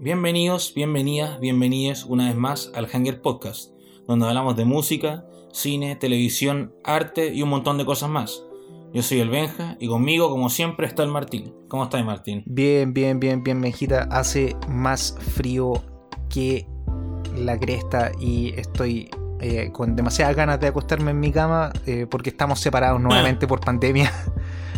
[0.00, 3.72] Bienvenidos, bienvenidas, bienvenidos una vez más al Hanger Podcast,
[4.06, 8.44] donde hablamos de música, cine, televisión, arte y un montón de cosas más.
[8.94, 11.52] Yo soy el Benja y conmigo, como siempre, está el Martín.
[11.66, 12.44] ¿Cómo estás, Martín?
[12.46, 14.06] Bien, bien, bien, bien, Benjita.
[14.12, 15.72] Hace más frío
[16.28, 16.68] que
[17.36, 19.10] la cresta y estoy
[19.40, 23.58] eh, con demasiadas ganas de acostarme en mi cama eh, porque estamos separados nuevamente por
[23.60, 24.12] pandemia.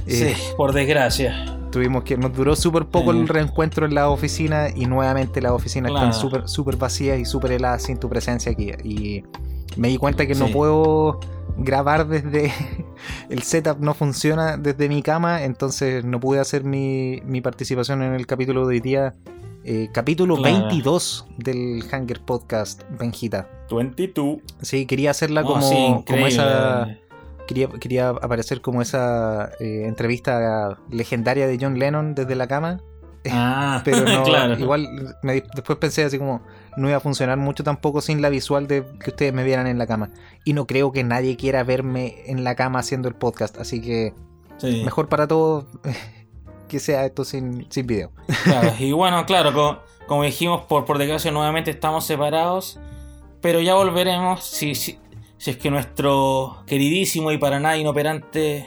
[0.06, 1.59] sí, Eh, por desgracia.
[1.70, 5.90] Tuvimos que, nos duró súper poco el reencuentro en la oficina y nuevamente las oficinas
[5.92, 6.08] Claro.
[6.08, 8.72] están súper súper vacías y súper heladas sin tu presencia aquí.
[8.84, 9.22] Y
[9.76, 11.20] me di cuenta que no puedo
[11.56, 12.52] grabar desde
[13.28, 18.14] el setup no funciona desde mi cama, entonces no pude hacer mi, mi participación en
[18.14, 19.14] el capítulo de hoy día.
[19.64, 20.56] eh, capítulo Claro.
[20.68, 23.48] 22 del Hanger Podcast, Benjita.
[23.70, 24.38] 22.
[24.62, 25.76] Sí, quería hacerla como, sí,
[26.06, 26.88] como esa
[27.50, 32.80] quería, quería aparecer como esa eh, entrevista legendaria de John Lennon desde la cama,
[33.30, 34.58] Ah, pero no, claro.
[34.58, 34.88] igual
[35.22, 36.42] me después pensé así como
[36.76, 39.76] no iba a funcionar mucho tampoco sin la visual de que ustedes me vieran en
[39.78, 40.10] la cama.
[40.44, 44.14] Y no creo que nadie quiera verme en la cama haciendo el podcast, así que
[44.58, 44.82] Sí.
[44.84, 45.64] mejor para todos
[46.68, 48.12] que sea esto sin, sin video.
[48.44, 52.78] Claro, y bueno, claro, co- como, dijimos, por, por desgracia nuevamente estamos separados,
[53.40, 54.98] pero ya volveremos si, si,
[55.40, 58.66] si es que nuestro queridísimo y para nada inoperante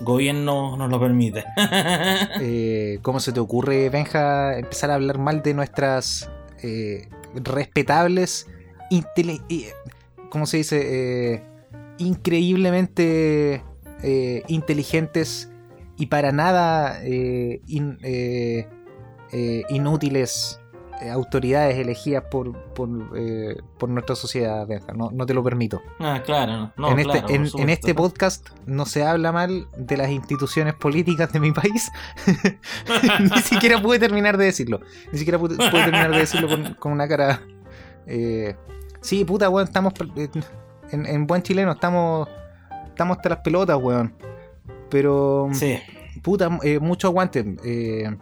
[0.00, 1.44] gobierno nos lo permite.
[2.40, 6.30] Eh, ¿Cómo se te ocurre, Benja, empezar a hablar mal de nuestras
[6.62, 8.46] eh, respetables,
[10.30, 11.34] ¿cómo se dice?
[11.34, 11.42] Eh,
[11.98, 13.64] increíblemente
[14.04, 15.50] eh, inteligentes
[15.98, 17.98] y para nada in-
[19.68, 20.59] inútiles
[21.08, 24.66] autoridades elegidas por, por, eh, por nuestra sociedad.
[24.94, 25.80] No, no te lo permito.
[25.98, 29.96] ah, claro, no, no, en, claro, este, en, este podcast no se habla mal de
[29.96, 31.90] las instituciones políticas de mi país.
[33.20, 34.80] Ni siquiera pude terminar de decirlo.
[35.12, 37.40] Ni siquiera pude, pude terminar de decirlo con, con una cara.
[38.06, 38.56] eh,
[39.00, 39.92] sí, puta, weón, estamos.
[40.16, 40.28] eh,
[40.92, 42.28] En, en buen chileno, estamos.
[42.86, 44.14] Estamos hasta las pelotas, weón.
[44.90, 45.48] Pero.
[45.52, 45.78] Sí,
[46.22, 47.56] Puta, eh, mucho aguante.
[47.64, 48.14] eh,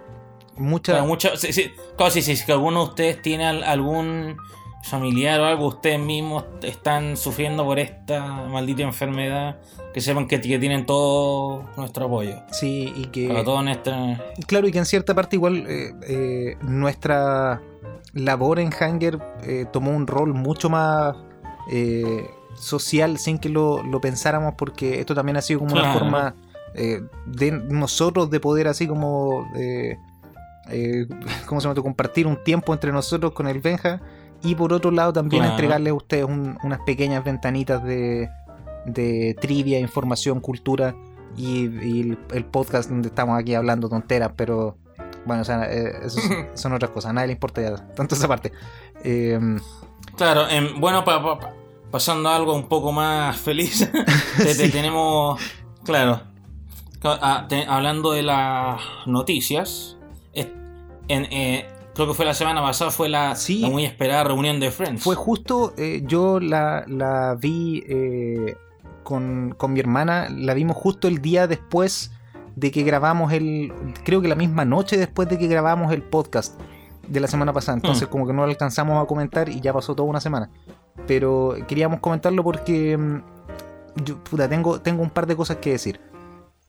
[0.58, 0.92] mucha.
[0.92, 4.36] claro, mucho, sí, sí, claro, sí, sí, si que alguno de ustedes tiene al- algún
[4.82, 9.58] familiar o algo, ustedes mismos están sufriendo por esta maldita enfermedad,
[9.92, 12.36] que sepan que, que tienen todo nuestro apoyo.
[12.52, 13.28] Sí, y que.
[13.28, 14.16] Todo.
[14.46, 17.60] Claro, y que en cierta parte igual eh, eh, nuestra
[18.14, 21.16] labor en Hanger eh, tomó un rol mucho más
[21.70, 26.34] eh, social sin que lo, lo pensáramos porque esto también ha sido como una forma
[26.74, 29.98] eh, de nosotros de poder así como eh,
[30.70, 31.06] eh,
[31.46, 31.80] ¿cómo se llama?
[31.82, 34.00] compartir un tiempo entre nosotros con el Benja
[34.42, 35.54] y por otro lado también Claro.
[35.54, 38.28] entregarles a ustedes un- unas pequeñas ventanitas de,
[38.86, 40.94] de trivia, información, cultura
[41.36, 44.76] y, y el, el podcast donde estamos aquí hablando tonteras, pero
[45.26, 48.14] bueno, o sea, eh, eso son, son otras cosas, a nadie le importa ya tanto
[48.14, 48.52] esa parte.
[49.04, 49.38] Eh,
[50.16, 51.52] Claro, em, bueno, pa- pa- pa-
[51.92, 53.88] pasando a algo un poco más feliz,
[54.36, 54.70] te- te- Sí.
[54.72, 55.40] tenemos,
[55.84, 56.22] claro,
[57.04, 59.96] ah, te- hablando de las noticias,
[61.08, 63.60] en, eh, creo que fue la semana pasada, fue la, Sí.
[63.60, 65.02] la muy esperada reunión de Friends.
[65.02, 68.56] fue justo, eh, yo la, la vi eh,
[69.02, 72.12] con, con mi hermana, la vimos justo el día después
[72.56, 73.72] de que grabamos el,
[74.04, 76.60] creo que la misma noche después de que grabamos el podcast
[77.06, 78.10] de la semana pasada, entonces Mm.
[78.10, 80.50] como que no lo alcanzamos a comentar y ya pasó toda una semana.
[81.06, 83.22] Pero queríamos comentarlo porque mm,
[84.04, 86.00] yo, puta, tengo, tengo un par de cosas que decir.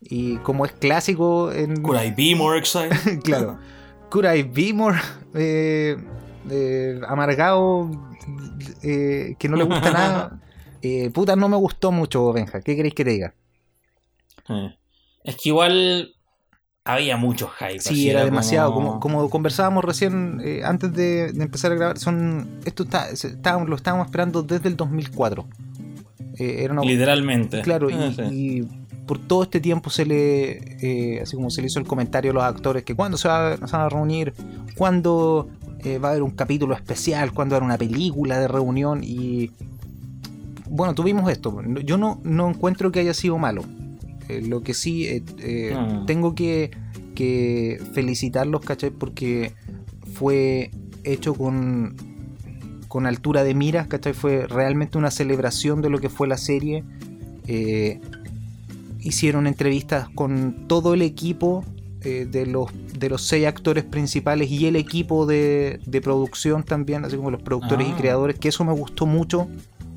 [0.01, 3.19] Y como es clásico en, Could I be more excited?
[3.23, 3.57] claro.
[4.09, 4.97] Could I be more
[5.35, 5.95] eh,
[6.49, 7.89] eh, amargado
[8.83, 10.39] eh, que no le gusta nada?
[10.81, 12.61] Eh, puta, no me gustó mucho, Benja.
[12.61, 13.33] ¿Qué queréis que te diga?
[15.25, 16.15] Es que igual
[16.85, 17.81] había mucho hype.
[17.81, 18.73] Sí, era demasiado.
[18.73, 23.67] Como, como- como conversábamos recién antes de, de empezar a grabar, son esto está, estábamos-
[23.67, 25.49] lo estábamos esperando desde el 2004.
[26.37, 27.61] Eh, era una, Literalmente.
[27.61, 28.21] Claro, y, sí.
[28.31, 28.67] y
[29.09, 30.51] por todo este tiempo se le,
[31.15, 33.55] eh, así como se le hizo el comentario a los actores que cuándo se, va-
[33.57, 34.33] se van a reunir,
[34.77, 35.49] cuándo
[35.83, 39.01] eh, va a haber un capítulo especial, cuándo va a haber una película de reunión
[39.03, 39.49] y
[40.69, 41.59] bueno, tuvimos esto.
[41.83, 43.63] Yo no, no encuentro que haya sido malo.
[44.27, 46.05] Eh, lo que sí eh, Mm.
[46.05, 46.69] tengo que,
[47.15, 48.91] que felicitarlos, ¿cachai?
[48.91, 49.53] Porque
[50.13, 50.69] fue
[51.03, 51.95] hecho con,
[52.87, 54.13] con altura de miras, ¿cachai?
[54.13, 56.83] Fue realmente una celebración de lo que fue la serie.
[57.47, 57.99] Eh,
[59.01, 61.63] hicieron entrevistas con todo el equipo
[62.01, 67.03] eh, de, los, de los seis actores principales y el equipo de, de producción también,
[67.05, 67.91] así como los productores Ah.
[67.91, 69.47] y creadores, que eso me gustó mucho,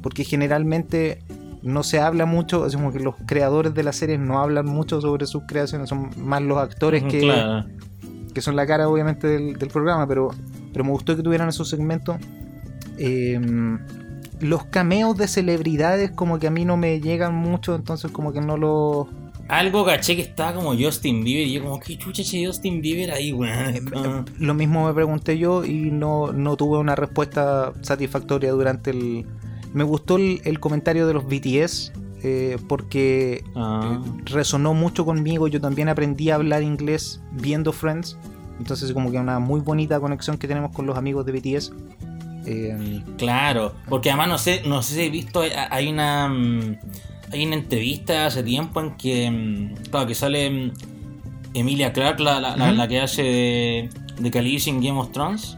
[0.03, 1.21] porque generalmente
[1.63, 5.01] no se habla mucho, así como que los creadores de la serie no hablan mucho
[5.01, 7.67] sobre sus creaciones, son más los actores que, Claro.
[8.35, 10.31] que son la cara obviamente del, del programa, pero
[10.73, 12.17] pero me gustó que tuvieran esos segmentos.
[12.99, 13.39] Eh,
[14.43, 18.41] los cameos de celebridades como que a mí no me llegan mucho, entonces como que
[18.41, 19.07] no los...
[19.49, 23.11] Algo caché que estaba como Justin Bieber y yo como, ¿qué chucha che Justin Bieber
[23.11, 24.25] ahí, weón?
[24.39, 29.27] Lo mismo me pregunté yo y no, no tuve una respuesta satisfactoria durante el...
[29.75, 31.93] Me gustó el, el comentario de los BTS
[32.23, 34.01] eh, porque Ah.
[34.05, 35.49] eh, resonó mucho conmigo.
[35.49, 38.17] Yo también aprendí a hablar inglés viendo Friends.
[38.59, 41.73] Entonces como que una muy bonita conexión que tenemos con los amigos de BTS.
[42.47, 46.77] Eh, Claro, porque además no sé, no sé si he visto, hay- hay una mm,
[47.33, 50.73] hay una entrevista hace tiempo en que mm, claro que sale mm,
[51.55, 55.57] Emilia Clarke, la, la, que hace de, de Khaleesi en Game of Thrones.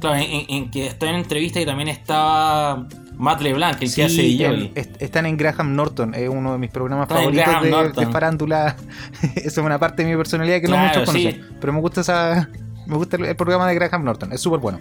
[0.00, 4.36] Claro, en, que estoy en entrevista y también estaba Matt LeBlanc, el que hace sí,
[4.38, 4.54] Joey.
[4.54, 8.12] el- est- están en Graham Norton, es uno de mis programas Está favoritos de, de
[8.12, 8.76] farándula.
[9.36, 11.22] Esa es una parte de mi personalidad que Claro, no muchos sí.
[11.24, 11.56] conocen.
[11.60, 12.48] Pero me gusta esa.
[12.86, 14.80] Me gusta el, el programa de Graham Norton, es súper bueno.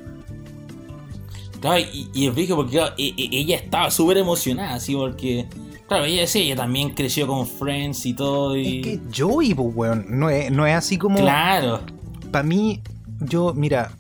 [1.62, 5.48] Claro, y, y brígido porque claro, e- e- ella estaba súper emocionada, así porque.
[5.88, 8.58] Claro, ella decía, ella también creció con Friends y todo.
[8.58, 8.80] Y...
[8.80, 11.18] Es que Joey, pues, weón, no es, no es así como.
[11.20, 11.82] Claro.
[12.32, 12.82] Para mí,
[13.20, 13.92] yo, mira,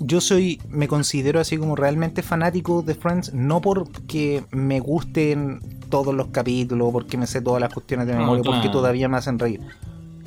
[0.00, 6.14] yo soy, me considero así como realmente fanático de Friends, no porque me gusten todos
[6.14, 8.78] los capítulos, porque me sé todas las cuestiones de memoria, porque claro.
[8.78, 9.60] todavía me hacen reír.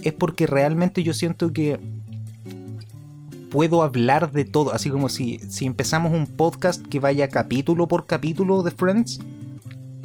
[0.03, 1.79] Es porque realmente yo siento que
[3.51, 8.05] puedo hablar de todo, así como si, si empezamos un podcast que vaya capítulo por
[8.05, 9.19] capítulo de Friends,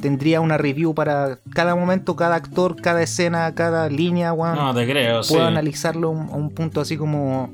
[0.01, 4.85] tendría una review para cada momento, cada actor, cada escena, cada línea, weón No, te
[4.85, 5.33] creo, sí.
[5.33, 7.51] puedo analizarlo a un, a un punto así como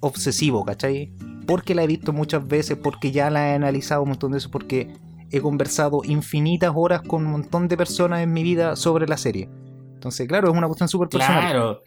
[0.00, 1.12] obsesivo, ¿cachai?
[1.46, 4.50] Porque la he visto muchas veces, porque ya la he analizado un montón de veces,
[4.50, 4.92] porque
[5.30, 9.48] he conversado infinitas horas con un montón de personas en mi vida sobre la serie.
[9.94, 11.40] Entonces, claro, es una cuestión súper personal.
[11.40, 11.82] Claro.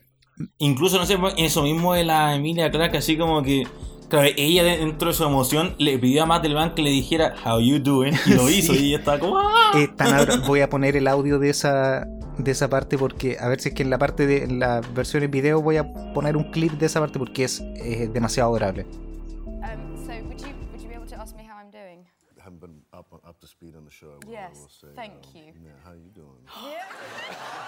[0.57, 3.63] Incluso, no sé, eso mismo de la Emilia Clarke, así como que.
[4.09, 6.43] Claro, ella dentro de su emoción le pidió a Matt
[6.75, 8.57] que le dijera How you doing y lo Sí.
[8.57, 9.71] hizo y ella estaba como ¡Ah!
[9.73, 12.05] Eh, tan voy a poner el audio de esa
[12.38, 14.81] de esa parte porque a ver si es que en la parte de en la
[14.93, 18.49] versión en video voy a poner un clip de esa parte porque es, eh, demasiado
[18.49, 18.83] adorable.
[18.83, 22.05] Um, so would you would you be able to ask me how I'm doing?
[22.43, 24.19] haven't been up up to speed on the show.
[24.27, 25.53] Yes, will say, thank um, you.
[25.63, 26.43] Yeah, how you doing?
[26.49, 27.67] I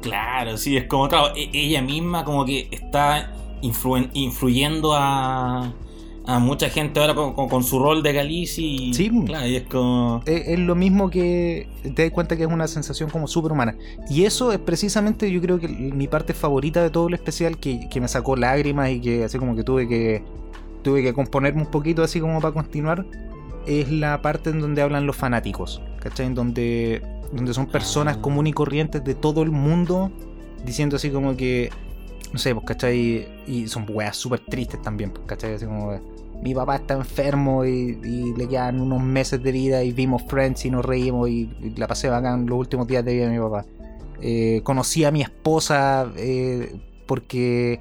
[0.00, 3.32] Claro, sí, es como, claro, e- ella misma como que está
[3.62, 5.72] influen- influyendo a,
[6.24, 9.10] a mucha gente ahora con, con- con su rol de Galicia y Sí.
[9.26, 10.22] claro, y es como...
[10.24, 13.76] es, es lo mismo que te das cuenta que es una sensación como superhumana.
[14.08, 17.88] Y eso es precisamente, yo creo que mi parte favorita de todo el especial, que,
[17.90, 20.22] que me sacó lágrimas y que así como que tuve que
[20.84, 23.04] tuve que componerme un poquito así como para continuar,
[23.68, 26.26] es la parte en donde hablan los fanáticos, ¿cachai?
[26.26, 28.22] En donde, donde son personas Ah.
[28.22, 30.10] comunes y corrientes de todo el mundo
[30.64, 31.70] diciendo así como que,
[32.32, 33.28] no sé, pues, ¿cachai?
[33.46, 35.54] Y son weas súper tristes también, pues, ¿cachai?
[35.54, 36.00] Así como,
[36.42, 40.64] mi papá está enfermo y, y le quedan unos meses de vida y vimos Friends
[40.66, 43.38] y nos reímos y, y la pasé bacán los últimos días de vida de mi
[43.40, 43.64] papá.
[44.20, 46.76] Eh, conocí a mi esposa eh,
[47.06, 47.80] porque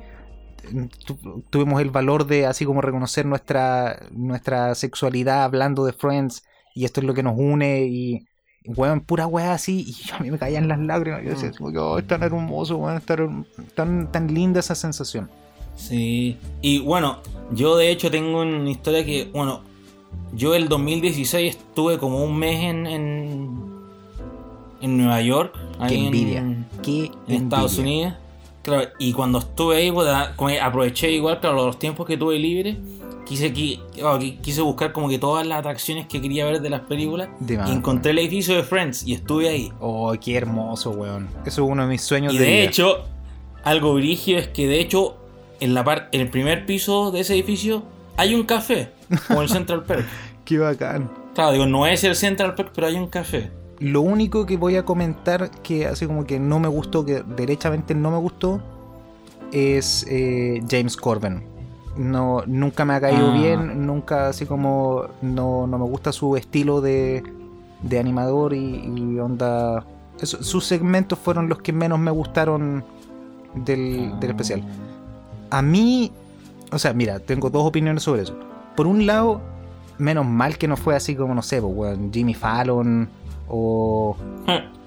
[1.05, 6.43] tu- tuvimos el valor de así como reconocer nuestra, nuestra sexualidad hablando de Friends
[6.75, 8.25] y esto es lo que nos une y
[8.65, 12.05] weón, pura weá así y a mí me caían las lágrimas yo decía, "Oh, es
[12.07, 13.45] tan hermoso weón, es tan,
[13.75, 15.29] tan, tan linda esa sensación
[15.75, 16.37] Sí.
[16.63, 17.19] Y bueno,
[17.51, 19.61] yo de hecho tengo una historia que, bueno,
[20.33, 23.59] yo el 2016 estuve como un mes en, en,
[24.81, 25.53] en Nueva York.
[25.87, 27.77] qué en- envidia qué en Estados.
[27.77, 28.15] Unidos.
[28.67, 29.89] Claro, y cuando estuve ahí,
[30.35, 32.77] como aproveché igual, claro, los tiempos que tuve libre.
[33.25, 33.79] Quise, qui-
[34.41, 37.29] quise buscar como que todas las atracciones que quería ver de las películas.
[37.39, 39.71] De y encontré el edificio de Friends y estuve ahí.
[39.79, 42.63] oh qué hermoso weón eso es uno de mis sueños Y de, de vida.
[42.63, 43.05] hecho,
[43.63, 45.17] algo brígido es que de hecho,
[45.61, 47.83] en la par- en el primer piso de ese edificio
[48.15, 48.91] hay un café,
[49.27, 50.05] como el Central Perk.
[50.45, 53.51] qué bacán Claro, digo, no es el Central Perk, pero hay un café.
[53.79, 57.93] Lo único que voy a comentar que así como que no me gustó, que derechamente
[57.93, 58.61] no me gustó,
[59.51, 61.43] es eh, James Corbin.
[61.95, 63.37] No, nunca me ha caído Ah.
[63.37, 67.23] bien, nunca así como no, no me gusta su estilo de,
[67.81, 69.83] de animador y, y onda...
[70.21, 72.83] sus segmentos fueron los que menos me gustaron
[73.55, 74.63] del, del especial.
[75.49, 76.11] A mí,
[76.71, 78.35] o sea, mira, tengo dos opiniones sobre eso.
[78.75, 79.41] Por un lado,
[79.97, 83.07] menos mal que no fue así como, no sé, pues, Jimmy Fallon
[83.49, 84.15] o,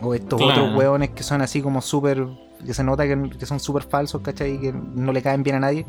[0.00, 0.64] o estos Claro.
[0.64, 2.26] otros weones que son así como súper,
[2.64, 4.54] que se nota que, que son súper falsos, ¿cachai?
[4.54, 5.86] Y que no le caen bien a nadie.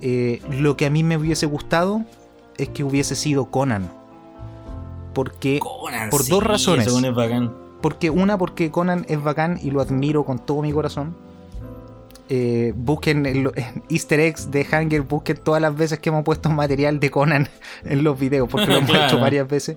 [0.00, 2.02] Eh, lo que a mí me hubiese gustado
[2.56, 3.90] es que hubiese sido Conan.
[5.14, 6.86] Porque Conan, Por sí, dos razones.
[6.86, 7.52] es bacán.
[7.82, 11.14] porque una, porque Conan es bacán y lo admiro con todo mi corazón.
[12.32, 13.50] Eh, busquen en
[13.88, 17.48] Easter eggs de Hanger, busquen todas las veces que hemos puesto material de Conan
[17.84, 19.06] en los videos, porque lo hemos Claro.
[19.06, 19.76] hecho varias veces.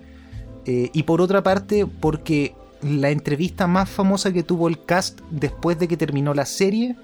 [0.65, 5.77] Eh, y por otra parte, porque la entrevista más famosa que tuvo el cast después
[5.79, 6.95] de que terminó la serie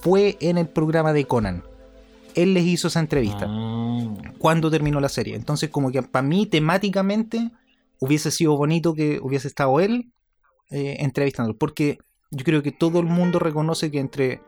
[0.00, 1.62] fue en el programa de Conan.
[2.34, 5.36] Él les hizo esa entrevista Ah, cuando terminó la serie.
[5.36, 7.50] Entonces, como que para mí, temáticamente,
[8.00, 10.10] hubiese sido bonito que hubiese estado él
[10.70, 11.56] eh, entrevistándolo.
[11.56, 11.98] Porque
[12.32, 14.40] yo creo que todo el mundo reconoce que entre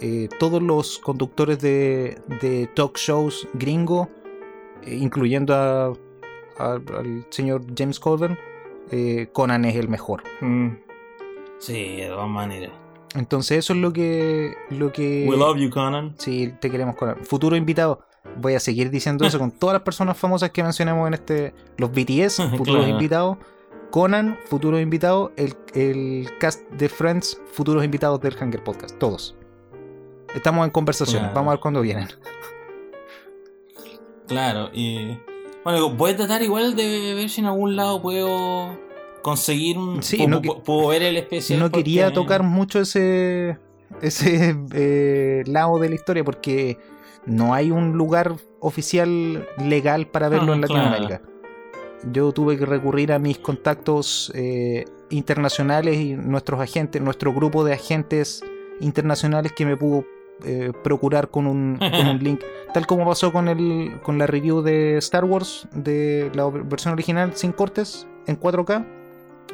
[0.00, 4.10] eh, todos los conductores de, de talk shows gringo,
[4.84, 5.92] eh, incluyendo a-
[6.58, 8.38] al señor James Corden,
[8.90, 10.22] eh, Conan es el mejor.
[10.40, 10.68] mm.
[11.58, 12.72] Sí, de todas maneras.
[13.14, 14.56] Entonces, eso es lo que.
[14.70, 16.14] Lo que We love you, Conan.
[16.18, 17.18] Sí, te queremos Conan.
[17.24, 18.00] Futuro invitado.
[18.40, 21.54] Voy a seguir diciendo eso con todas las personas famosas que mencionamos en este.
[21.76, 22.88] Los BTS, futuros Claro.
[22.88, 23.38] invitados.
[23.90, 25.30] Conan, futuros invitados.
[25.36, 28.98] El, el cast de Friends, futuros invitados del Hunger Podcast.
[28.98, 29.36] Todos.
[30.34, 31.24] Estamos en conversaciones.
[31.28, 31.34] Claro.
[31.34, 32.08] Vamos a ver cuándo vienen.
[34.26, 35.18] Claro, y.
[35.64, 38.76] Bueno, voy a tratar igual de ver si en algún lado puedo
[39.22, 40.02] conseguir un.
[40.02, 41.60] Sí, puedo, no puedo- puedo ver el especial.
[41.60, 43.58] no quería tocar mucho ese.
[44.00, 46.78] Ese eh, lado de la historia porque
[47.26, 50.74] no hay un lugar oficial legal para verlo Ah, en claro.
[50.90, 51.22] Latinoamérica.
[52.10, 57.74] Yo tuve que recurrir a mis contactos eh, internacionales y nuestros agentes, nuestro grupo de
[57.74, 58.42] agentes
[58.80, 60.04] internacionales que me pudo
[60.44, 62.40] eh, procurar con un, con un link,
[62.74, 67.34] tal como pasó con el con la review de Star Wars de la versión original
[67.34, 68.86] sin cortes en 4K.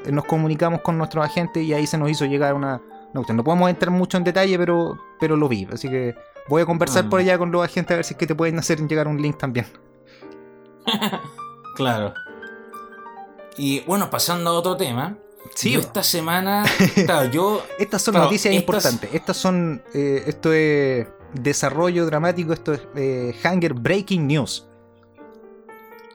[0.07, 2.81] Eh, Nos comunicamos con nuestros agentes y ahí se nos hizo llegar una,
[3.13, 3.37] cuestión.
[3.37, 5.67] No podemos entrar mucho en detalle, pero, pero lo vi.
[5.73, 6.15] Así que
[6.49, 7.11] voy a conversar Ah.
[7.11, 9.21] por allá con los agentes a ver si es que te pueden hacer llegar un
[9.21, 9.67] link también.
[11.77, 12.13] Claro.
[13.57, 15.17] Y bueno, pasando a otro tema.
[15.59, 16.65] Sí, yo esta semana.
[17.07, 17.63] Claro, yo.
[17.79, 19.11] Estas son Claro, noticias estas- importantes.
[19.13, 19.83] Estas son.
[19.93, 22.53] eh, esto es desarrollo dramático.
[22.53, 24.69] Esto es eh, Hunger Breaking News.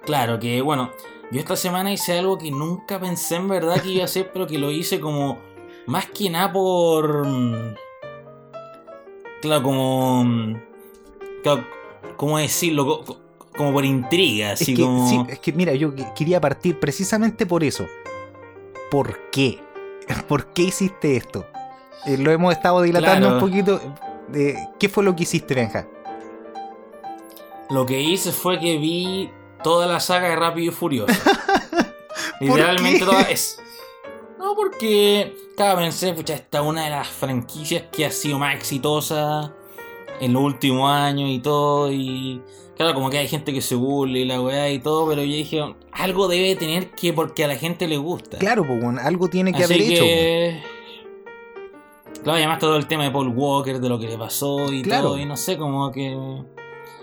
[0.05, 0.91] Claro, que bueno.
[1.31, 4.45] Yo esta semana hice algo que nunca pensé en verdad que iba a hacer, pero
[4.47, 5.39] que lo hice como.
[5.88, 7.25] Más que nada por.
[7.27, 7.75] mm,
[9.41, 10.23] Claro, como.
[10.23, 10.55] mm,
[11.43, 11.65] Claro,
[12.15, 12.85] ¿cómo decirlo?
[12.85, 13.19] Co- co-
[13.57, 15.07] Como por intriga, Es así que, como.
[15.09, 17.85] sí, es que, mira, yo que- quería partir precisamente por eso.
[18.93, 19.59] ¿Por qué?
[20.27, 21.47] ¿Por qué hiciste esto?
[22.05, 23.43] Eh, lo hemos estado dilatando Claro.
[23.43, 23.81] un poquito.
[24.35, 25.88] Eh, ¿Qué fue lo que hiciste, Benja?
[27.71, 29.31] Lo que hice fue que vi
[29.63, 31.12] toda la saga de Rápido y Furioso.
[32.39, 33.59] ¿Por Literalmente toda es.
[34.38, 35.38] No, porque.
[35.57, 39.53] Cada pensé, pucha, esta es una de las franquicias que ha sido más exitosa
[40.25, 41.92] en los últimos años y todo.
[41.92, 42.42] Y.
[42.75, 45.27] Claro, como que hay gente que se burla y la weá y todo, pero yo
[45.36, 45.62] dije,
[45.92, 48.39] algo debe tener que porque a la gente le gusta.
[48.39, 50.03] Claro, pues, bueno, algo tiene que Así haber hecho.
[50.03, 50.63] que...
[52.24, 54.82] Claro, y además todo el tema de Paul Walker, de lo que le pasó y
[54.82, 55.10] Claro.
[55.10, 56.12] todo, y no sé, como que...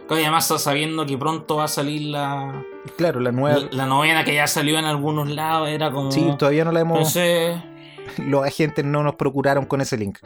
[0.08, 2.64] Claro, y además sabiendo que pronto va a salir la,
[2.96, 3.58] Claro, la nueva.
[3.60, 6.10] la, la novena que ya salió en algunos lados, era como...
[6.10, 6.96] Sí, todavía no la hemos.
[6.98, 7.56] Entonces,
[8.18, 10.18] Los agentes no nos procuraron con ese link.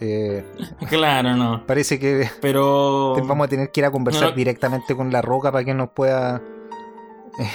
[0.00, 0.44] Eh,
[0.88, 1.66] claro, no.
[1.66, 3.14] parece que Pero...
[3.26, 4.36] vamos a tener que ir a conversar No.
[4.36, 6.40] directamente con La Roca para que nos pueda
[7.38, 7.48] eh,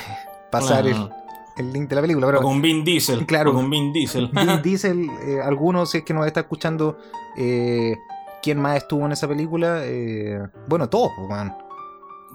[0.52, 1.10] pasar Claro.
[1.58, 2.28] el, el link de la película.
[2.28, 3.26] O Pero con Vin Diesel.
[3.26, 3.52] Claro.
[3.52, 4.30] o con Vin Diesel.
[4.32, 6.98] Vin Diesel, eh, algunos, si es que nos está escuchando,
[7.38, 7.96] eh,
[8.44, 9.80] ¿quién más estuvo en esa película?
[9.84, 11.56] Eh, bueno, todos, pues, man.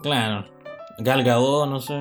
[0.02, 0.44] claro.
[0.98, 1.98] Gal Gadot, no sé.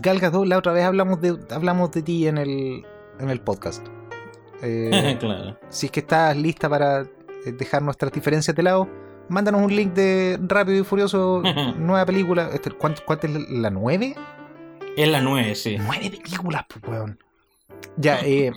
[0.00, 2.86] Gal Gadot, la otra vez hablamos de, hablamos de ti en el,
[3.18, 3.84] en el podcast.
[4.60, 5.56] Claro.
[5.70, 7.06] si es que estás lista para
[7.44, 8.88] dejar nuestras diferencias de lado,
[9.28, 11.42] mándanos un link de Rápido y Furioso,
[11.78, 12.50] nueva película.
[12.52, 14.14] Este, ¿Cuánto, cuánto es la- la nueve?
[14.96, 15.76] Es la 9, sí.
[15.78, 17.18] Nueve películas, pues, weón.
[17.96, 18.52] Ya, eh,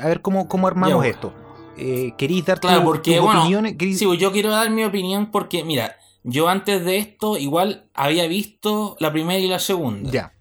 [0.00, 1.34] a ver cómo, cómo armamos Ya, esto.
[1.76, 3.74] Eh, ¿Queréis dar Claro, tu- porque, tus bueno, opiniones?
[3.76, 7.86] ¿Queréis- Sí, pues yo quiero dar mi opinión porque, mira, yo antes de esto igual
[7.94, 10.10] había visto la primera y la segunda.
[10.10, 10.32] Ya.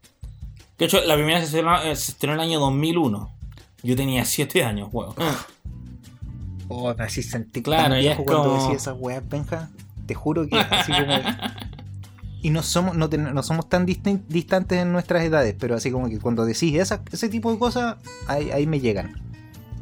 [0.77, 3.33] De hecho, la primera se estrenó, eh, se estrenó en el año 2001.
[3.83, 5.13] Yo tenía 7 años, weón.
[6.69, 9.69] Oh, me así sentí Claro, tan viejo cuando como- decía esas weas, Benja.
[10.05, 11.13] Te juro que así como.
[12.41, 15.91] Y no somos, no, ten- no somos tan distin- distantes en nuestras edades, pero así
[15.91, 17.97] como que cuando decís esa- ese tipo de cosas,
[18.27, 19.21] ahí, ahí me llegan.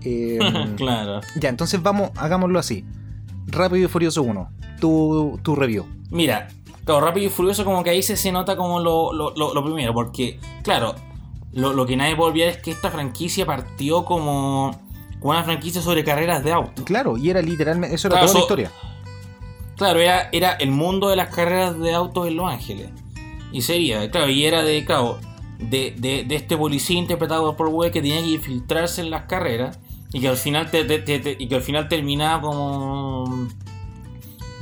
[0.03, 0.39] Eh,
[0.77, 1.21] claro.
[1.39, 2.85] Ya, entonces vamos, hagámoslo así.
[3.47, 4.49] Rápido y Furioso 1.
[4.79, 5.85] Tu, tu review.
[6.11, 6.47] Mira,
[6.85, 9.63] claro, Rápido y Furioso como que ahí se, se nota como lo, lo- lo- lo
[9.65, 10.95] primero, porque, claro,
[11.51, 14.79] lo, lo que nadie puede olvidar es que esta franquicia partió como,
[15.19, 16.83] como una franquicia sobre carreras de auto.
[16.85, 17.95] Claro, y era literalmente.
[17.95, 18.71] Eso era Claro, toda la so- historia.
[19.75, 22.89] Claro, era, era el mundo de las carreras de autos en Los Ángeles.
[23.51, 25.19] Y sería, claro, y era de, claro,
[25.59, 29.79] de, de, de este policía interpretado por Webb que tenía que infiltrarse en las carreras
[30.11, 33.47] y que al final te, te- te- y que al final terminaba como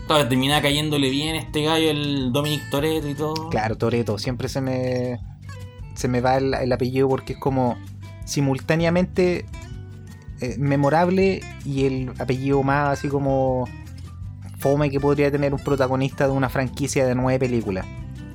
[0.07, 3.49] claro, terminaba cayéndole bien este gallo, el Dominic Toretto y todo.
[3.49, 5.19] Claro, Toreto, siempre se me
[5.95, 7.77] se me va el, el apellido porque es como
[8.25, 9.45] simultáneamente
[10.53, 13.67] eh, memorable y el apellido más así como
[14.59, 17.85] fome que podría tener un protagonista de una franquicia de nueve películas.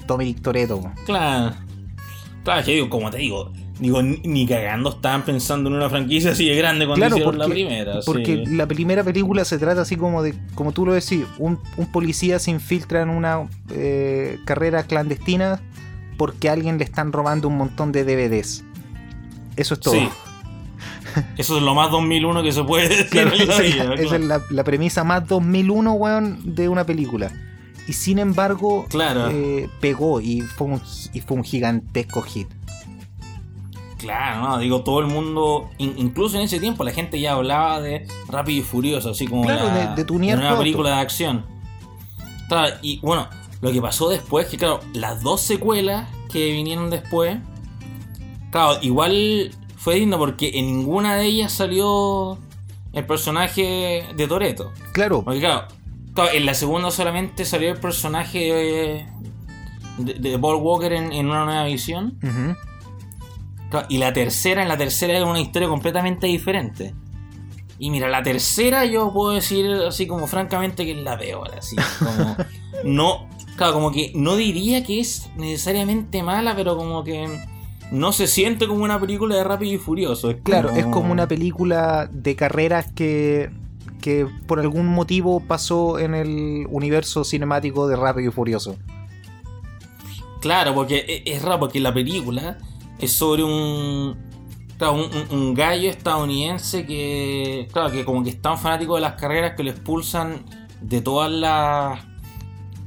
[0.06, 0.82] Dominic Toretto.
[1.06, 1.54] Claro.
[2.44, 6.32] Claro, que digo, como te digo, digo, ni, ni cagando estaban pensando en una franquicia
[6.32, 8.00] así de grande cuando Claro, hicieron porque, la primera.
[8.06, 8.54] porque sí.
[8.56, 12.38] la primera película se trata así como de, como tú lo decís, un, un policía
[12.38, 15.60] se infiltra en una eh, carrera clandestina
[16.16, 18.64] porque a alguien le están robando un montón de DVDs.
[19.56, 19.94] Eso es todo.
[19.94, 20.08] Sí.
[21.36, 24.22] Eso es lo más 2001 que se puede decir en la esa, vida, esa es
[24.24, 27.30] la, la premisa más 2001, weón, de una película.
[27.88, 29.28] Y sin embargo, Claro.
[29.30, 32.48] eh, pegó y fue, un, y fue un gigantesco hit.
[33.98, 37.80] Claro, no, digo, todo el mundo, in- incluso en ese tiempo la gente ya hablaba
[37.82, 40.58] de Rápido y Furioso, así como Claro, la, de- de una tu auto.
[40.58, 41.44] película de acción.
[42.48, 43.28] Claro, y bueno,
[43.60, 47.38] lo que pasó después, que claro, las dos secuelas que vinieron después,
[48.50, 49.50] claro, igual
[49.80, 52.36] fue digno porque en ninguna de ellas salió
[52.92, 54.72] el personaje de Toreto.
[54.92, 55.68] Claro, Porque claro,
[56.12, 59.06] claro, en la segunda solamente salió el personaje
[59.96, 62.18] de, de, Paul Walker en, en una nueva visión.
[63.70, 66.94] Claro, Y la tercera, en la tercera es una historia completamente diferente.
[67.78, 71.76] Y mira, la tercera yo puedo decir así como francamente que es la peor, así
[71.98, 72.36] como
[72.84, 77.48] no, claro, como que no diría que es necesariamente mala, pero como que
[77.90, 80.30] no se siente como una película de Rápido y Furioso.
[80.30, 83.50] Es claro, es como una película de carreras que,
[84.00, 88.76] que por algún motivo pasó en el universo cinemático de Rápido y Furioso.
[90.40, 92.58] Claro, porque e- es raro, porque la película
[92.98, 94.16] es sobre un,
[94.78, 99.14] claro, un- un gallo estadounidense que, claro, que como que es tan fanático de las
[99.14, 100.44] carreras que lo expulsan
[100.80, 102.00] de todas las,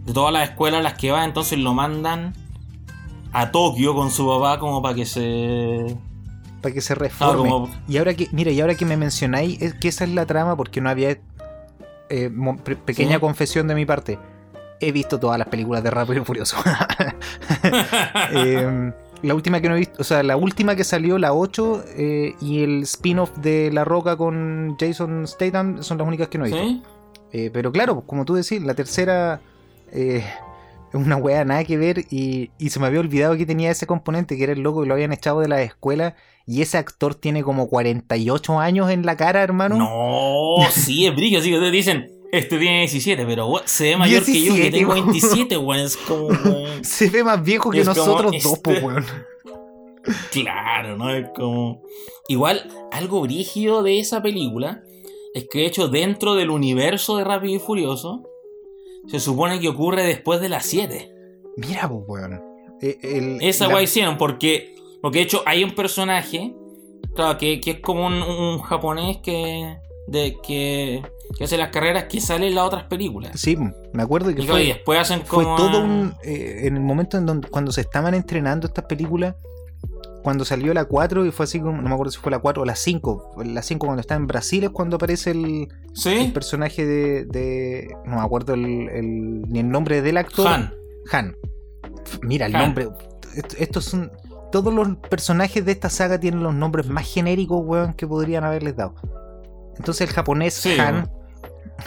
[0.06, 2.34] de todas las escuelas a las que va, entonces lo mandan
[3.34, 5.96] a Tokio con su papá como para que se...
[6.62, 7.50] Para que se reforme.
[7.50, 10.26] como- Y ahora que, mira, y ahora que me mencionáis, es que esa es la
[10.26, 11.18] trama, porque no había.
[12.10, 12.30] eh,
[12.86, 13.20] pequeña Sí.
[13.20, 14.18] confesión de mi parte.
[14.80, 16.58] He visto todas las películas de Rápido y Furioso.
[18.34, 18.92] Eh,
[19.22, 22.36] la última que no he visto, o sea, la última que salió, la 8, eh,
[22.42, 26.50] y el spin-off de La Roca con Jason Statham son las únicas que no he
[26.50, 26.64] visto.
[26.64, 26.84] ¿Sí?
[27.32, 29.40] Eh, pero claro, como tú decís, la tercera
[29.92, 30.26] eh,
[30.94, 33.88] es una weá nada que ver y, y se me había olvidado que tenía ese
[33.88, 37.16] componente, que era el loco que lo habían echado de la escuela y ese actor
[37.16, 39.78] tiene como 48 años en la cara, hermano.
[39.78, 43.98] No, sí, es brillo, así que ustedes dicen, este tiene 17, pero what, se ve
[43.98, 45.06] mayor que yo, que 17, tengo weón.
[45.08, 46.28] 27, weón, es como...
[46.46, 46.84] weón.
[46.84, 49.06] Se ve más viejo que nosotros dos, este- weón.
[50.32, 51.14] Claro, ¿no?
[51.14, 51.82] Es como.
[52.28, 54.84] Igual, algo brígido de esa película
[55.34, 58.24] es que, de hecho, dentro del universo de Rápido y Furioso,
[59.08, 61.14] se supone que ocurre después de las 7.
[61.58, 62.42] Mira, po, weón.
[62.82, 66.54] El- Esa la- guay hicieron porque, porque, de hecho, hay un personaje,
[67.16, 71.02] claro, que, que es como un, un japonés que, de, que,
[71.38, 73.40] que hace las carreras que sale en las otras películas.
[73.40, 75.56] Sí, me acuerdo que Y, claro, y fue, después hacen fue como.
[75.56, 76.14] todo un...
[76.24, 79.36] eh, en el momento en donde cuando se estaban entrenando estas películas,
[80.24, 82.64] cuando salió la 4 y fue así como, no me acuerdo si fue la 4
[82.64, 85.68] o la 5, la 5 cuando está en Brasil es cuando aparece el,
[86.34, 90.48] personaje de, de- no me acuerdo el, el- ni el nombre del actor.
[90.48, 90.74] Han.
[91.12, 91.36] Han.
[92.22, 92.62] Mira, el Han.
[92.64, 92.90] nombre.
[93.36, 94.12] est- Estos son.
[94.52, 98.76] Todos los personajes de esta saga tienen los nombres más genéricos, weón, que podrían haberles
[98.76, 98.96] dado.
[99.78, 101.10] Entonces el japonés Sí, Han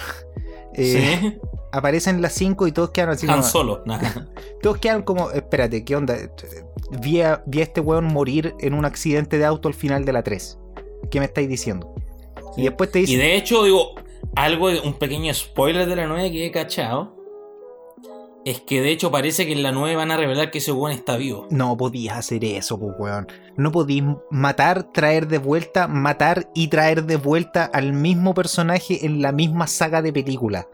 [0.74, 1.38] eh, sí.
[1.72, 3.42] aparece en las 5 y todos quedan así Han como.
[3.44, 3.82] solo.
[3.86, 4.28] Nada.
[4.62, 5.30] Todos quedan como.
[5.30, 6.16] Espérate, ¿qué onda?
[6.90, 10.12] Vi a, vi a este weón morir en un accidente de auto al final de
[10.12, 10.58] la 3.
[11.10, 11.94] ¿Qué me estáis diciendo?
[12.56, 13.18] Y después te Y dicen.
[13.20, 13.94] de hecho, digo,
[14.34, 17.14] algo, un pequeño spoiler de la 9 que he cachado.
[18.44, 20.92] Es que de hecho parece que en la 9 van a revelar que ese weón
[20.92, 21.48] está vivo.
[21.50, 23.26] No podías hacer eso, pues, weón.
[23.56, 29.20] No podías matar, traer de vuelta, matar y traer de vuelta al mismo personaje en
[29.20, 30.68] la misma saga de película.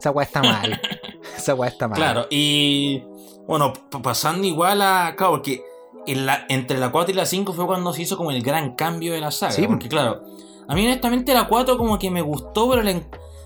[0.00, 0.80] Esa weá está mal.
[1.36, 1.96] Esa weá está mal.
[1.96, 3.04] Claro, y
[3.46, 5.14] bueno, pasando igual a.
[5.16, 5.62] Claro, porque
[6.06, 8.74] en la, entre la 4 y la 5 fue cuando se hizo como el gran
[8.74, 9.52] cambio de la saga.
[9.52, 9.66] Sí.
[9.66, 10.22] Porque claro,
[10.68, 13.00] a mí honestamente la 4 como que me gustó, pero, la-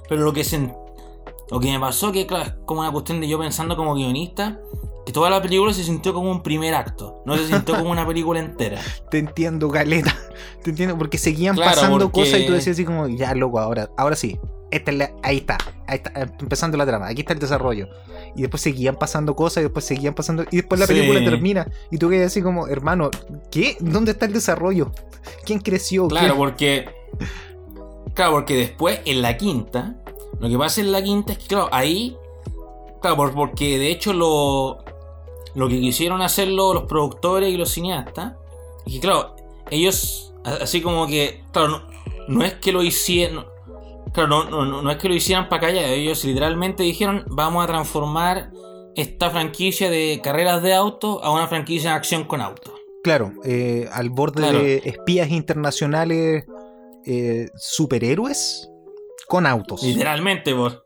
[0.09, 0.73] pero lo que se,
[1.51, 4.59] lo que me pasó que claro, es como una cuestión de yo pensando como guionista,
[5.05, 8.07] que toda la película se sintió como un primer acto, no se sintió como una
[8.07, 8.81] película entera.
[9.11, 10.15] Te entiendo, Galeta.
[10.63, 13.59] Te entiendo, porque seguían Claro, pasando porque- cosas y tú decías así como, ya, loco,
[13.61, 14.39] ahora, ahora sí.
[14.71, 17.89] Esta es la- ahí está, ahí está, eh, empezando la trama, aquí está el desarrollo.
[18.35, 20.45] Y después seguían pasando cosas, y después seguían pasando.
[20.51, 20.93] Y después la Sí.
[20.95, 21.71] película termina.
[21.91, 23.11] Y tú quedas así como, hermano,
[23.51, 23.77] ¿qué?
[23.81, 24.91] ¿Dónde está el desarrollo?
[25.45, 26.09] ¿Quién creció?
[26.09, 26.85] Claro, ¿Quién- porque.
[28.15, 29.95] Claro, porque después en la quinta.
[30.41, 32.17] Lo que pasa en la quinta es que, claro, ahí
[33.01, 34.79] Claro, por- porque de hecho lo,
[35.55, 38.33] lo que quisieron hacer lo- los productores y los cineastas,
[38.87, 39.37] es que claro,
[39.71, 41.83] ellos, así como que, claro, no,
[42.29, 43.45] no es que lo hicieran,
[44.17, 47.67] claro, no, no, no- es que lo hicieran para callar, ellos literalmente dijeron, vamos a
[47.69, 48.51] transformar
[48.97, 52.73] esta franquicia de carreras de autos a una franquicia de acción con autos.
[53.05, 54.59] Claro, eh, al borde Claro.
[54.59, 56.45] de espías internacionales
[57.05, 58.69] eh, superhéroes
[59.29, 59.83] con autos.
[59.83, 60.83] Literalmente, por.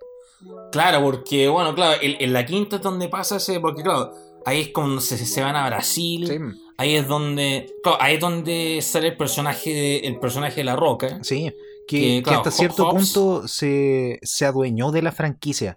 [0.73, 3.59] Claro, porque, bueno, claro, en, en la quinta es donde pasa ese.
[3.61, 4.13] Porque, claro,
[4.45, 6.27] ahí es cuando se, se van a Brasil.
[6.27, 6.39] Sí,
[6.77, 7.75] Ahí es donde.
[7.83, 11.19] Claro, ahí es donde sale el personaje de, el personaje de la roca.
[11.23, 11.53] sí.
[11.91, 15.77] Que, Que, que claro, hasta cierto Hobbs- punto se, se adueñó de la franquicia.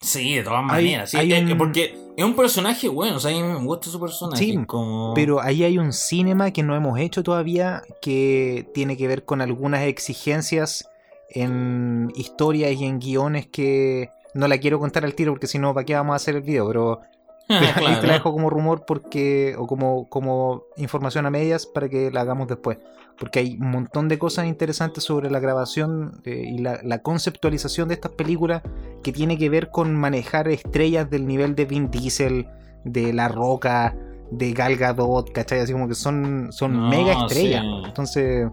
[0.00, 1.10] Sí, de todas Hay- maneras.
[1.10, 3.90] sí, hay eh, un- Porque es un personaje bueno, o sea, a mí me gusta
[3.90, 4.44] su personaje.
[4.44, 5.12] Sí, como...
[5.14, 9.40] Pero ahí hay un cinema que no hemos hecho todavía que tiene que ver con
[9.40, 10.88] algunas exigencias
[11.30, 15.72] en historias y en guiones que no la quiero contar al tiro porque si no,
[15.74, 16.68] ¿para qué vamos a hacer el video?
[16.68, 17.00] Pero
[17.48, 22.10] ahí te la dejo como rumor porque o como, como información a medias para que
[22.10, 22.78] la hagamos después.
[23.18, 27.88] Porque hay un montón de cosas interesantes sobre la grabación eh, y la, la conceptualización
[27.88, 28.62] de estas películas
[29.04, 32.48] que tiene que ver con manejar estrellas del nivel de Vin Diesel,
[32.84, 33.94] de La Roca,
[34.32, 35.60] de Gal Gadot, ¿cachai?
[35.60, 37.62] Así como que son, son No, mega estrellas.
[37.62, 37.82] sí.
[37.86, 38.48] Entonces,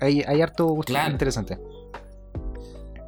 [0.00, 1.10] hay, hay harto Claro.
[1.12, 1.58] interesante.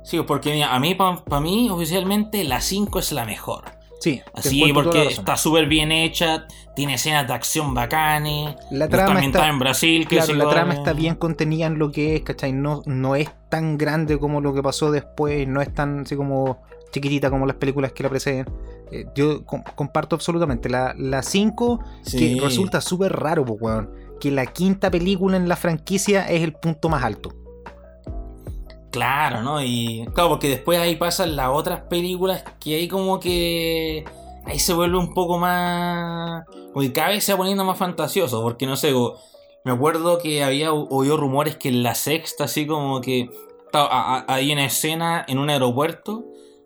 [0.02, 3.64] Sí, porque mira, a mí, para mí, oficialmente, la 5 es la mejor.
[4.00, 9.20] Sí, Así, la porque está súper bien hecha, tiene escenas de acción bacanes, La trama
[9.24, 12.52] está, en Brasil, que claro, la trama está bien contenida en lo que es, ¿cachai?
[12.52, 16.62] No, no es tan grande como lo que pasó después, no es tan así como
[16.92, 18.46] chiquitita como las películas que la preceden.
[18.92, 20.68] Eh, yo com- comparto absolutamente.
[20.68, 22.37] La 5, Sí.
[22.37, 23.90] que resulta súper raro, pues, weón.
[24.20, 27.35] Que la quinta película en la franquicia es el punto más alto.
[28.96, 29.62] Claro, ¿no?
[29.62, 34.06] Y claro, porque después ahí pasan las otras películas que ahí como que
[34.46, 38.40] ahí se vuelve un poco más como que cada vez se va poniendo más fantasioso,
[38.40, 38.94] porque no sé,
[39.64, 43.28] me acuerdo que había oído rumores que en la sexta así como que
[43.74, 46.24] hay una escena en un aeropuerto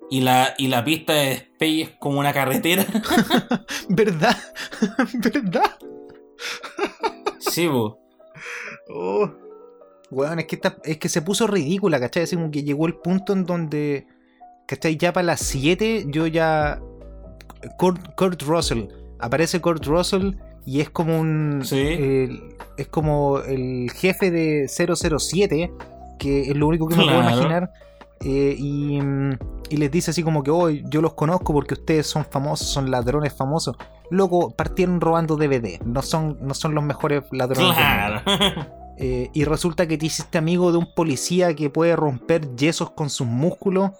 [0.08, 2.86] y la y la pista de despegue es como una carretera.
[3.88, 4.36] ¿Verdad?
[5.14, 5.78] ¿Verdad?
[7.40, 7.98] sí, po.
[8.88, 9.49] Oh.
[10.10, 12.24] Weón, es que, esta- es que se puso ridícula, ¿cachai?
[12.24, 14.06] Así como que llegó el punto en donde,
[14.66, 14.96] ¿cachai?
[14.96, 16.80] Ya para las 7 yo ya...
[17.78, 18.84] Kurt, Kurt Russell,
[19.18, 20.32] aparece Kurt Russell
[20.64, 21.60] y es como un...
[21.64, 21.76] Sí.
[22.76, 25.70] es como el jefe de 007,
[26.18, 27.36] que es lo único que me puedo Claro.
[27.36, 27.72] imaginar.
[28.22, 28.98] eh, y,
[29.70, 32.90] y les dice así como que, oh, yo los conozco porque ustedes son famosos, son
[32.90, 33.76] ladrones famosos.
[34.10, 37.74] Loco, partieron robando DVD, no son, no son los mejores ladrones.
[37.76, 38.22] Claro.
[39.02, 43.08] Eh, y resulta que te hiciste amigo de un policía que puede romper yesos con
[43.08, 43.92] sus músculos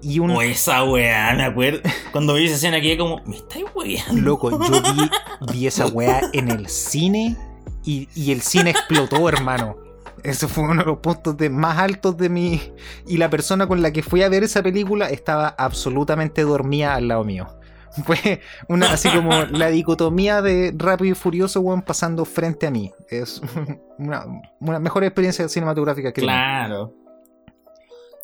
[0.00, 1.80] y un O esa weá, me acuerdo.
[2.12, 4.22] Cuando vi esa escena quedé como, me estáis weando.
[4.22, 4.50] loco.
[4.50, 5.10] Yo vi,
[5.52, 7.36] vi esa weá en el cine
[7.84, 9.78] y, y el cine explotó, hermano.
[10.22, 12.60] Eso fue uno de los puntos de, más altos de mi.
[13.06, 17.08] Y la persona con la que fui a ver esa película estaba absolutamente dormida al
[17.08, 17.48] lado mío.
[18.04, 22.92] Fue una, así como la dicotomía de Rápido y Furioso, weón, pasando frente a mí.
[23.08, 23.40] Es
[23.98, 24.24] una,
[24.60, 26.20] una mejor experiencia cinematográfica que.
[26.20, 26.92] Claro.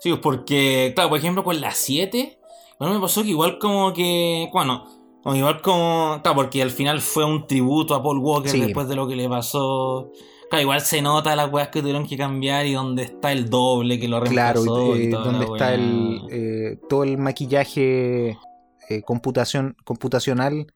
[0.01, 2.39] Sí, pues porque, claro, por ejemplo, con la 7,
[2.79, 4.85] bueno, me pasó que igual como que, bueno,
[5.27, 8.61] igual como, claro, porque al final fue un tributo a Paul Walker Sí.
[8.61, 10.11] después de lo que le pasó.
[10.51, 13.99] Claro, igual se nota las weas que tuvieron que cambiar y donde está el doble
[14.01, 14.97] que lo Claro, reemplazó.
[14.97, 18.37] y, y eh, la está el, eh, todo el maquillaje
[18.89, 20.67] eh, computación, computacional,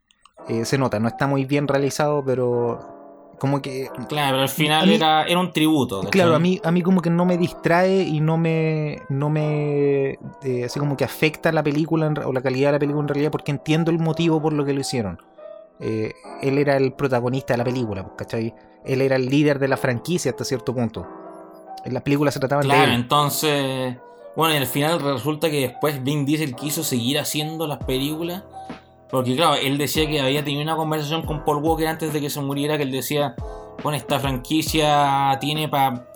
[0.48, 3.90] eh, se nota, no está muy bien realizado, pero como que...
[4.08, 5.98] Claro, pero al final mí- era, era un tributo.
[5.98, 6.10] ¿cachai?
[6.12, 10.18] Claro, a mí, a mí como que no me distrae y no me, no me,
[10.42, 13.08] eh, así como que afecta la película en o la calidad de la película en
[13.08, 15.20] realidad porque entiendo el motivo por lo que lo hicieron.
[15.80, 18.54] Eh, él era el protagonista de la película, pues, ¿cachai?
[18.84, 21.06] Él era el líder de la franquicia hasta cierto punto.
[21.84, 23.96] En la película se trataba de Claro, entonces.
[24.36, 28.42] Bueno, y al final resulta que después Vin Diesel quiso seguir haciendo las películas.
[29.10, 32.28] Porque, claro, él decía que había tenido una conversación con Paul Walker antes de que
[32.28, 32.76] se muriera.
[32.76, 33.34] Que él decía:
[33.82, 36.06] Bueno, esta franquicia tiene para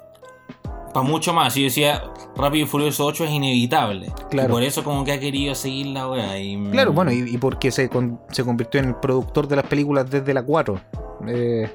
[0.93, 1.57] pa mucho más.
[1.57, 2.03] Y decía:
[2.37, 4.13] Rápido y Furioso 8 es inevitable.
[4.29, 4.49] Claro.
[4.49, 6.37] Y por eso, como que ha querido seguir la.
[6.39, 9.67] Y, Claro, bueno, y, y porque se, con- se convirtió en el productor de las
[9.67, 10.81] películas desde la 4.
[11.29, 11.71] Eh,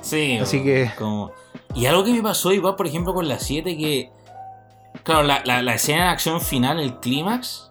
[0.00, 1.30] Sí, Así que- como-
[1.74, 4.10] Y algo que me pasó igual, por ejemplo, con la 7, que.
[5.04, 7.68] Claro, la, la- la escena de acción final, el clímax,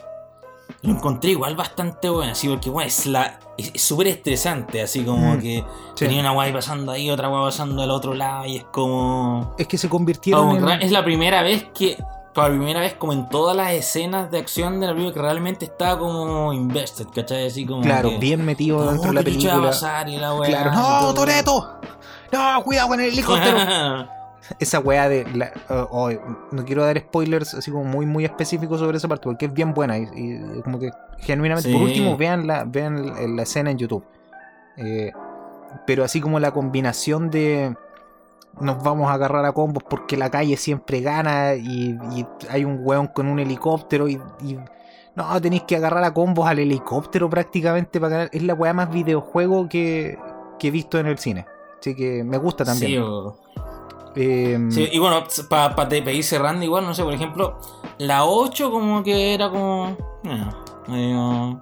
[0.81, 3.39] lo encontré igual bastante buena, así porque, bueno, es la.
[3.57, 5.63] Es es súper estresante, así como Mm, que
[5.95, 6.05] sí.
[6.05, 9.55] tenía una guay pasando ahí, otra guay pasando al otro lado, y es como.
[9.59, 10.81] es que se convirtieron como en...
[10.81, 11.97] es la primera vez que.
[12.33, 15.65] por primera vez como en todas las escenas de acción de la película que realmente
[15.65, 17.45] estaba como invested, ¿cachai?
[17.47, 19.69] Así como Claro, que, bien metido dentro de la ¿qué chucha va a película.
[19.71, 20.09] pasar?
[20.09, 21.13] Y la weá, Claro, ¡No.
[21.13, 21.79] Toreto!
[22.31, 23.57] ¡No, cuidado con el helicóptero!
[24.59, 25.25] esa weá de.
[25.33, 25.51] la-
[25.91, 26.09] oh,
[26.51, 29.73] no quiero dar spoilers así como muy, muy específicos sobre esa parte, porque es bien
[29.73, 29.97] buena.
[29.97, 30.03] Y,
[30.57, 34.03] y como que genuinamente, por último, vean la, vean la, la escena en YouTube.
[34.77, 35.11] Eh,
[35.85, 37.75] pero así como la combinación de.
[38.61, 42.81] Nos vamos a agarrar a combos porque la calle siempre gana y, y hay un
[42.83, 44.19] weón con un helicóptero y.
[44.41, 44.59] y-
[45.15, 48.29] no, tenéis que agarrar a combos al helicóptero prácticamente para ganar.
[48.33, 50.17] Es la weá más videojuego que,
[50.57, 51.45] que he visto en el cine.
[51.79, 52.91] Así que me gusta también.
[52.93, 53.37] Sí, o-
[54.15, 57.57] Eh, sí, y bueno, para ir cerrando igual, no sé, por ejemplo,
[57.97, 59.95] la 8 como que era como...
[60.89, 61.55] eh,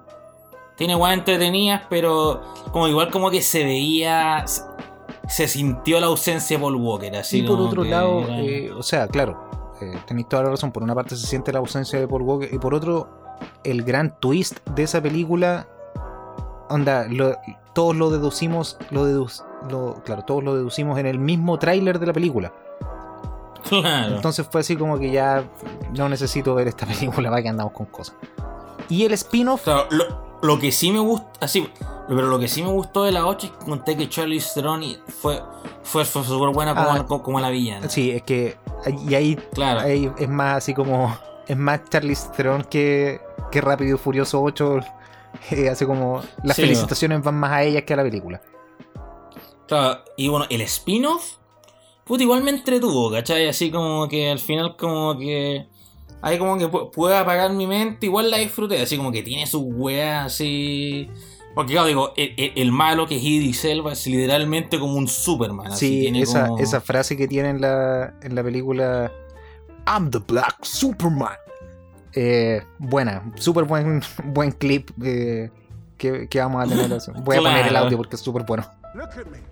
[0.76, 2.40] tiene igual entretenidas, pero
[2.72, 4.44] como igual como que se veía...
[4.46, 4.62] Se,
[5.28, 8.82] se sintió la ausencia de Paul Walker, así y por otro lado, era- eh, o
[8.82, 10.72] sea, claro, eh, tenéis toda la razón.
[10.72, 13.08] Por una parte se siente la ausencia de Paul Walker y por otro,
[13.64, 15.68] el gran twist de esa película,
[16.68, 17.36] onda, lo-
[17.72, 22.06] todos lo deducimos, lo deduc- lo- claro, todos lo deducimos en el mismo tráiler de
[22.06, 22.52] la película.
[23.68, 24.16] Claro.
[24.16, 25.44] Entonces fue así como que ya
[25.96, 28.16] no necesito ver esta película, va que andamos con cosas.
[28.88, 30.04] Y el spin-off, Claro, lo,
[30.42, 31.68] lo que sí me gusta, así,
[32.08, 34.82] pero lo que sí me gustó de la 8 es que conté que Charlie Theron
[35.06, 35.40] fue
[35.82, 37.06] fue, fue súper buena como, Ah.
[37.06, 37.88] como, como la villana.
[37.88, 38.56] sí, es que
[39.08, 39.80] y ahí Claro.
[39.80, 41.16] Ahí es más así como.
[41.46, 43.20] Es más Charlize Theron que,
[43.50, 44.78] que Rápido y Furioso 8.
[45.52, 46.20] eh, hace como.
[46.42, 48.40] Las Sí, felicitaciones van más a ellas que a la película.
[49.78, 51.36] Claro, y bueno, el spin-off,
[52.04, 53.48] puta, igual me entretuvo, ¿cachai?
[53.48, 55.66] Así como que al final como que...
[56.24, 59.46] Ahí como que pu- puede apagar mi mente, igual la disfruté, así como que tiene
[59.46, 61.08] sus weas así...
[61.54, 65.06] Porque claro, digo, el, el- el malo que es Idris Elba es literalmente como un
[65.08, 65.72] Superman.
[65.72, 69.12] así, Sí, tiene esa, como- esa frase que tiene en la, en la película.
[69.86, 71.34] I'm the Black Superman.
[72.14, 75.50] Eh, buena, súper buen, buen clip eh,
[75.98, 76.88] que, que vamos a tener.
[77.22, 78.64] Voy a poner el audio porque es súper bueno.
[78.94, 79.51] Look at me.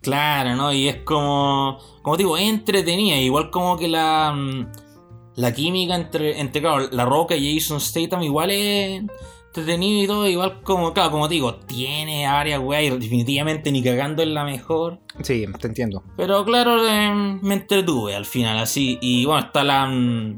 [0.00, 0.72] Claro, ¿no?
[0.72, 3.16] Y es como, como digo, es entretenida.
[3.16, 4.66] Igual como que la, mm,
[5.36, 9.02] la química entre, entre claro, La Roca y Jason Statham igual es
[9.46, 10.28] entretenido y todo.
[10.28, 14.44] Igual como, claro, como te digo, tiene varias weas y definitivamente ni cagando es la
[14.44, 14.98] mejor.
[15.22, 16.02] Sí, te entiendo.
[16.16, 18.98] Pero claro, eh, me entretuve al final, así.
[19.00, 20.36] Y bueno, está la, mm,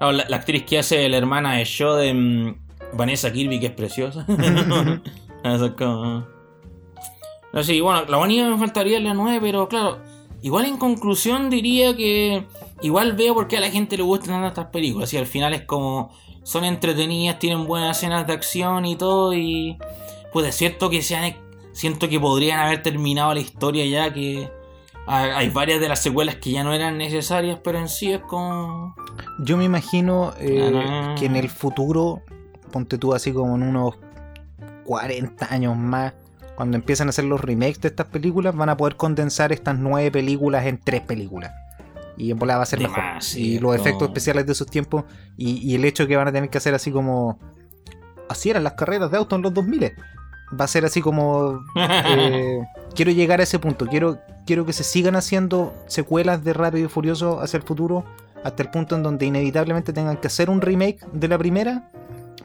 [0.00, 2.56] la, la actriz que hace la hermana de Show de mm,
[2.94, 4.26] Vanessa Kirby, que es preciosa.
[5.44, 6.33] Eso es como-
[7.54, 9.98] No, sí, bueno, la única que me faltaría es la 9, pero claro,
[10.42, 12.46] igual en conclusión diría que
[12.82, 15.12] igual veo por qué a la gente le gustan estas películas.
[15.14, 16.10] Y al final es como
[16.42, 19.32] son entretenidas, tienen buenas escenas de acción y todo.
[19.34, 19.78] Y
[20.32, 21.36] pues es cierto que sean,
[21.72, 24.50] siento que podrían haber terminado la historia ya que
[25.06, 28.20] hay hay varias de las secuelas que ya no eran necesarias, pero en sí es
[28.20, 28.94] como...
[29.38, 31.14] Yo me imagino eh, Ah.
[31.16, 32.22] que en el futuro,
[32.72, 33.94] ponte tú así como en unos
[34.84, 36.14] 40 años más,
[36.56, 40.10] cuando empiezan a hacer los remakes de estas películas, van a poder condensar estas nueve
[40.10, 41.52] películas en tres películas.
[42.16, 43.02] Y en volada va a ser mejor.
[43.34, 45.04] Y los efectos especiales de esos tiempos
[45.36, 47.38] y, y el hecho que van a tener que hacer así como...
[48.28, 49.92] Así eran las carreras de auto en los 2000.
[50.58, 51.64] Va a ser así como...
[51.76, 52.60] eh,
[52.94, 53.86] quiero llegar a ese punto.
[53.86, 58.04] Quiero, quiero que se sigan haciendo secuelas de Rápido y Furioso hacia el futuro.
[58.44, 61.90] Hasta el punto en donde inevitablemente tengan que hacer un remake de la primera.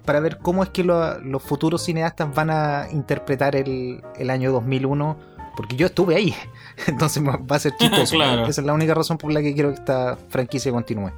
[0.05, 4.51] Para ver cómo es que lo- los futuros cineastas van a interpretar el, el año
[4.51, 5.17] 2001.
[5.55, 6.33] Porque yo estuve ahí.
[6.87, 8.15] Entonces va a ser chistoso.
[8.15, 8.45] Claro.
[8.47, 11.11] Esa es la única razón por la que quiero que esta franquicia continúe.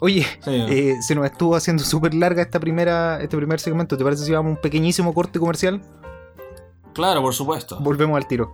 [0.00, 0.50] Oye, Sí.
[0.68, 3.96] eh, se nos estuvo haciendo súper larga esta primera, este primer segmento.
[3.96, 5.80] ¿Te parece si vamos a un pequeñísimo corte comercial?
[6.92, 7.78] claro, por supuesto.
[7.80, 8.52] Volvemos al tiro.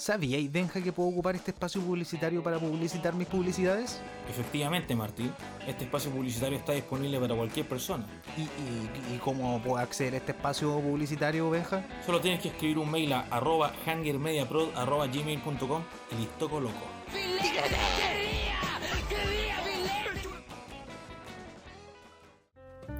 [0.00, 4.00] ¿Sabía y Benja que puedo ocupar este espacio publicitario para publicitar mis publicidades?
[4.30, 5.30] Efectivamente, Martín,
[5.66, 8.06] este espacio publicitario está disponible para cualquier persona.
[8.34, 11.84] ¿Y, y- y cómo puedo acceder a este espacio publicitario, Benja?
[12.06, 15.82] Solo tienes que escribir un mail a arroba hangermediaprod arroba gmail.com
[16.12, 16.80] y listo coloco.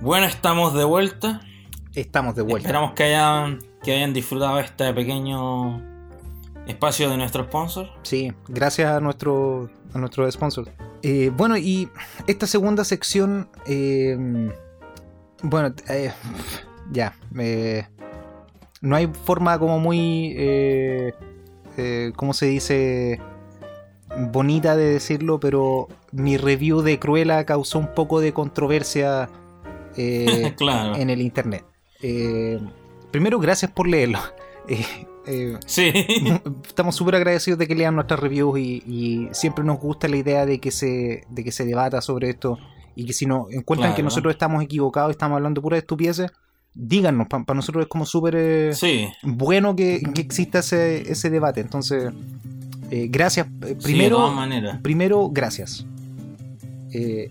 [0.00, 1.40] Bueno, estamos de vuelta.
[1.94, 2.68] Estamos de vuelta.
[2.68, 5.89] Esperamos que hayan, que hayan disfrutado este pequeño
[6.66, 7.88] espacio de nuestro sponsor.
[8.02, 10.68] Sí, gracias a nuestro, a nuestro sponsor.
[11.02, 11.88] Eh, bueno, y
[12.26, 14.16] esta segunda sección, eh,
[15.42, 16.12] bueno, eh,
[16.90, 17.86] ya, eh,
[18.80, 21.12] no hay forma como muy, eh,
[22.16, 23.20] ¿cómo se dice?
[24.32, 29.30] Bonita de decirlo, pero mi review de Cruella causó un poco de controversia
[29.96, 30.96] eh, claro.
[30.96, 31.64] en el internet.
[33.10, 34.18] Primero, gracias por leerlo.
[35.26, 35.92] Eh, Sí.
[36.66, 40.46] estamos súper agradecidos de que lean nuestras reviews y, y siempre nos gusta la idea
[40.46, 42.58] de que se, de que se debata sobre esto
[42.96, 43.96] y que si no encuentran Claro.
[43.96, 46.30] que nosotros estamos equivocados y estamos hablando puras estupideces,
[46.74, 49.08] díganos, para nosotros es como súper eh, Sí.
[49.22, 51.60] bueno que, que exista ese, ese debate.
[51.60, 52.12] Entonces,
[52.90, 53.46] eh, gracias.
[53.46, 54.78] Sí, de Primero, todas maneras.
[54.82, 55.86] primero, gracias.
[56.92, 57.30] Eh,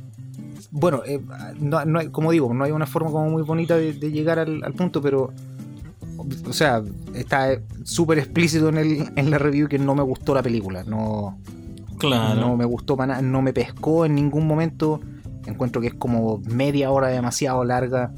[0.71, 1.02] bueno,
[1.60, 4.63] no, no como digo, no hay una forma como muy bonita de, de llegar al,
[4.63, 5.34] al punto, pero,
[6.47, 6.82] o sea,
[7.13, 10.84] está súper explícito en, el, en la review que no me gustó la película.
[10.84, 11.38] No,
[11.97, 12.39] Claro.
[12.39, 15.01] no me gustó para nada, no me pescó en ningún momento.
[15.45, 18.13] Encuentro que es como media hora demasiado larga.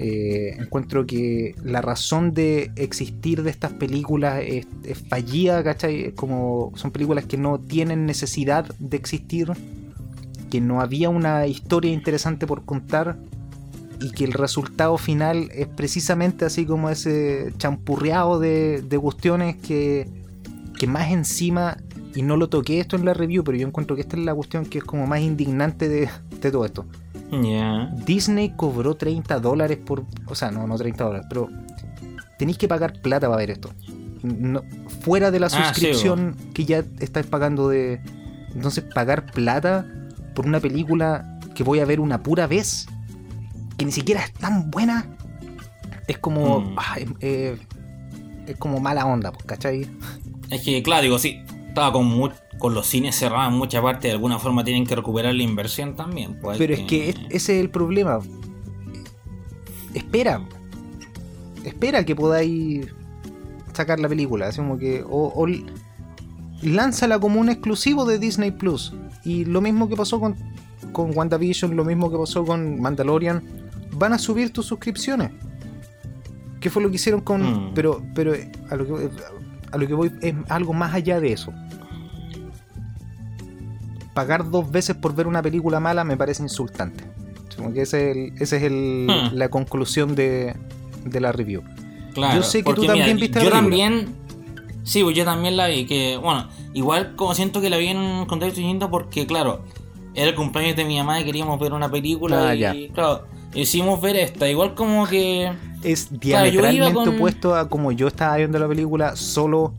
[0.00, 6.04] Eh, encuentro que la razón de existir de estas películas es, es fallida, ¿cachai?
[6.04, 9.52] Es Como son películas que no tienen necesidad de existir,
[10.50, 13.18] que no había una historia interesante por contar
[14.00, 20.08] y que el resultado final es precisamente así como ese champurreado de, de cuestiones que,
[20.78, 21.78] que más encima,
[22.14, 24.34] y no lo toqué esto en la review, pero yo encuentro que esta es la
[24.34, 26.08] cuestión que es como más indignante de,
[26.40, 26.86] de todo esto.
[28.06, 30.04] Disney cobró 30 dólares por.
[30.26, 31.48] O sea, no, no 30 dólares, pero
[32.38, 33.70] tenéis que pagar plata para ver esto.
[34.22, 34.62] No-
[35.02, 38.00] fuera de la Ah, sí, suscripción que ya estáis pagando de.
[38.54, 39.86] Entonces, pagar plata
[40.34, 42.86] por una película que voy a ver una pura vez,
[43.78, 45.06] que ni siquiera es tan buena,
[46.06, 46.60] es como.
[46.60, 46.74] Mm.
[46.76, 47.56] ah, es, eh,
[48.46, 49.86] es como mala onda, pues, ¿cachai?
[50.50, 51.42] Es que, claro, digo, sí.
[51.68, 54.08] Estaba con, mu- con los cines cerrados en mucha parte.
[54.08, 56.38] De alguna forma tienen que recuperar la inversión también.
[56.40, 58.18] pues, Pero es que es- ese es el problema.
[59.94, 60.42] Espera.
[61.64, 62.86] Espera que podáis
[63.74, 64.48] sacar la película.
[64.48, 65.02] Así como que.
[65.08, 65.46] O, o
[66.62, 68.94] lánzala como un exclusivo de Disney Plus.
[69.24, 70.34] Y lo mismo que pasó con,
[70.92, 73.42] con WandaVision, lo mismo que pasó con Mandalorian.
[73.98, 75.30] Van a subir tus suscripciones.
[76.60, 77.42] ¿Qué fue lo que hicieron con.?
[77.70, 77.74] Mm.
[77.74, 78.32] Pero, pero
[78.70, 79.10] a lo que,
[79.72, 81.52] a lo que voy es algo más allá de eso.
[84.14, 87.04] Pagar dos veces por ver una película mala me parece insultante.
[87.56, 89.36] Como que ese es, el- ese es el- Hmm.
[89.36, 90.54] la conclusión de,
[91.04, 91.62] de la review.
[92.14, 93.60] Claro, Yo sé que tú también viste la Yo película.
[93.60, 94.14] también.
[94.82, 95.86] Sí, pues yo también la vi.
[95.86, 99.62] Que, bueno, igual como siento que la vi en un contexto distinto porque, claro,
[100.14, 102.48] era el cumpleaños de mi mamá y queríamos ver una película.
[102.48, 102.74] Ah, y, ya.
[102.92, 104.48] claro, hicimos ver esta.
[104.48, 105.52] Igual como que.
[105.82, 109.74] Es Claro, diametralmente con- opuesto a como yo estaba viendo la película, solo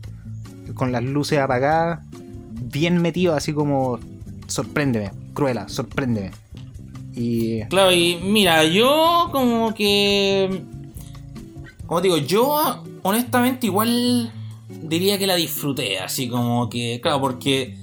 [0.74, 2.00] con las luces apagadas,
[2.72, 3.98] bien metido, así como
[4.46, 6.30] sorpréndeme, cruela, sorpréndeme.
[7.14, 10.62] Y Claro, y mira, yo como que.
[11.86, 14.32] Como digo, yo honestamente igual
[14.82, 17.00] diría que la disfruté, así como que.
[17.02, 17.76] Claro, porque.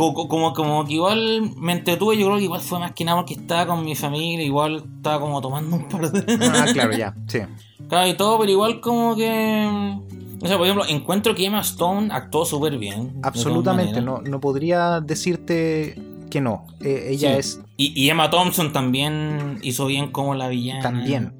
[0.00, 3.04] Co- co- Como, como que igual me entretuve, yo creo que igual fue más que
[3.04, 6.38] nada porque estaba con mi familia, igual estaba como tomando un par de.
[6.46, 7.40] ah, claro, ya, sí.
[7.88, 9.98] Claro, y todo, pero igual como que.
[10.42, 13.12] O sea, por ejemplo, encuentro que Emma Stone actuó súper bien.
[13.14, 16.66] de Absolutamente, no, no podría decirte que no.
[16.80, 17.38] Eh, ella Sí.
[17.38, 20.80] es Y, y Emma Thompson también hizo bien como la villana.
[20.80, 21.34] también.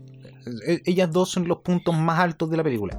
[0.66, 2.98] Eh, Ellas dos son los puntos más altos de la película.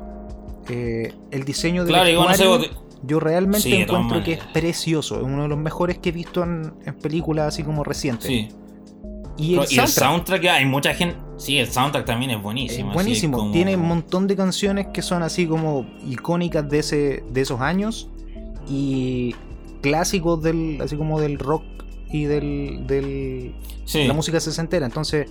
[0.69, 2.69] Eh, el diseño del Claro, igual no sé.
[3.03, 5.17] Yo realmente Sí, encuentro que es precioso.
[5.17, 8.27] Es uno de los mejores que he visto en, en películas así como recientes.
[8.27, 8.49] Sí.
[9.37, 11.15] Y el y el soundtrack soundtrack, hay mucha gente.
[11.37, 12.89] Sí, el soundtrack también es buenísimo.
[12.89, 13.37] es buenísimo.
[13.37, 17.59] como- Tiene un montón de canciones que son así como icónicas de, ese, de esos
[17.61, 18.09] años.
[18.69, 19.33] Y
[19.81, 21.63] clásicos del, así como del rock
[22.11, 24.05] y del, del, Sí.
[24.05, 24.85] la música sesentera.
[24.85, 25.27] Entonces,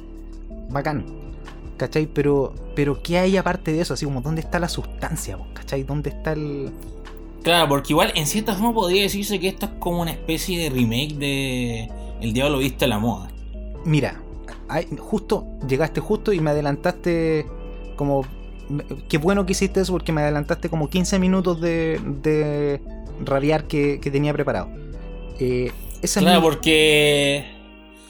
[0.70, 1.04] bacán.
[1.76, 2.06] ¿Cachai?
[2.06, 3.94] Pero, pero ¿qué hay aparte de eso?
[3.94, 5.38] Así como, ¿dónde está la sustancia?
[5.54, 5.82] ¿Cachai?
[5.84, 6.70] ¿Dónde está el...?
[7.42, 10.70] Claro, porque igual en cierta forma podría decirse que esto es como una especie de
[10.70, 11.88] remake de
[12.20, 13.30] El Diablo Viste a la Moda.
[13.84, 14.20] Mira,
[14.98, 17.46] justo, llegaste justo y me adelantaste
[17.96, 18.24] como...
[19.08, 22.80] Qué bueno que hiciste eso porque me adelantaste como 15 minutos de, de
[23.24, 24.68] rabiar que, que tenía preparado.
[25.40, 25.72] Eh,
[26.02, 27.46] esa es Claro, mi- porque.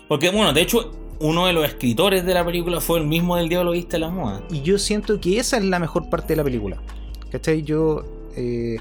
[0.06, 3.48] Porque, bueno, de hecho, uno de los escritores de la película fue el mismo del
[3.48, 4.42] Diablo Viste a la Moda.
[4.50, 6.76] Y yo siento que esa es la mejor parte de la película.
[7.30, 7.62] ¿Cachai?
[7.62, 8.04] Yo.
[8.36, 8.76] eh,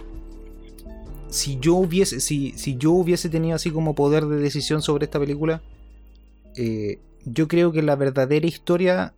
[1.29, 2.19] si yo hubiese.
[2.19, 5.61] Si, si yo hubiese tenido así como poder de decisión sobre esta película.
[6.55, 9.13] eh, yo creo que la verdadera historia.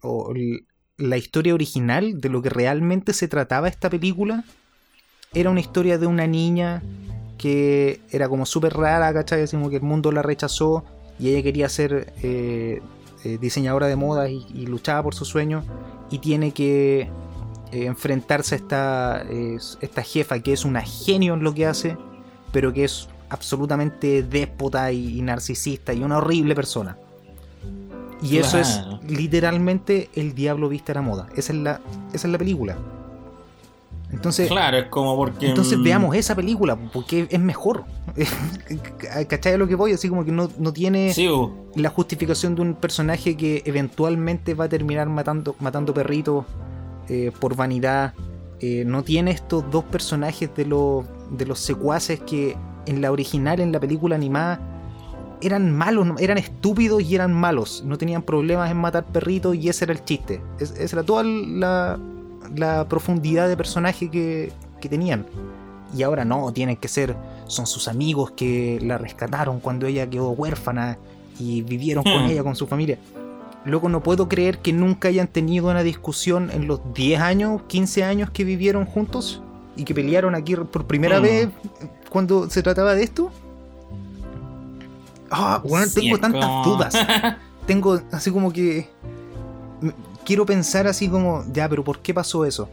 [0.00, 0.32] O
[0.96, 4.44] la historia original de lo que realmente se trataba esta película.
[5.32, 6.82] Era una historia de una niña
[7.38, 9.48] que era como súper rara, ¿cachai?
[9.48, 10.84] Como que el mundo la rechazó
[11.18, 12.80] y ella quería ser eh,
[13.24, 15.64] eh, diseñadora de moda y, y luchaba por su sueño
[16.10, 17.08] y tiene que
[17.72, 21.96] eh, enfrentarse a esta, eh, esta jefa que es una genio en lo que hace,
[22.52, 26.98] pero que es absolutamente déspota y, y narcisista y una horrible persona.
[28.22, 31.26] Y eso es literalmente el diablo viste a la moda.
[31.34, 31.80] Esa es la,
[32.12, 32.76] esa es la película.
[34.12, 35.48] Entonces, Claro, es como porque.
[35.48, 37.84] entonces mm, veamos esa película, porque es mejor.
[39.28, 39.92] ¿Cachai a lo que voy?
[39.92, 41.28] Así como que no, no tiene Sí,
[41.74, 46.44] la justificación de un personaje que eventualmente va a terminar matando, matando perritos
[47.08, 48.14] eh, por vanidad.
[48.60, 53.60] Eh, no tiene estos dos personajes de, los de los secuaces que en la original,
[53.60, 54.60] en la película animada,
[55.40, 57.82] eran malos, eran estúpidos y eran malos.
[57.84, 60.40] No tenían problemas en matar perritos y ese era el chiste.
[60.60, 61.98] Es- esa era toda la,
[62.54, 65.26] la profundidad de personaje que, que tenían.
[65.96, 67.16] Y ahora no, tienen que ser,
[67.48, 70.96] son sus amigos que la rescataron cuando ella quedó huérfana
[71.38, 72.30] y vivieron con Hmm.
[72.30, 72.98] ella, con su familia.
[73.64, 78.02] Loco, no puedo creer que nunca hayan tenido una discusión en los 10 años, 15
[78.04, 79.40] años que vivieron juntos
[79.76, 81.22] y que pelearon aquí por primera Hmm.
[81.22, 81.48] vez
[82.10, 83.30] cuando se trataba de esto.
[85.30, 86.94] Ah, Sí, tengo tantas dudas.
[87.66, 88.88] Tengo así como que.
[90.24, 92.68] Quiero pensar así como, ya, pero ¿por qué pasó eso?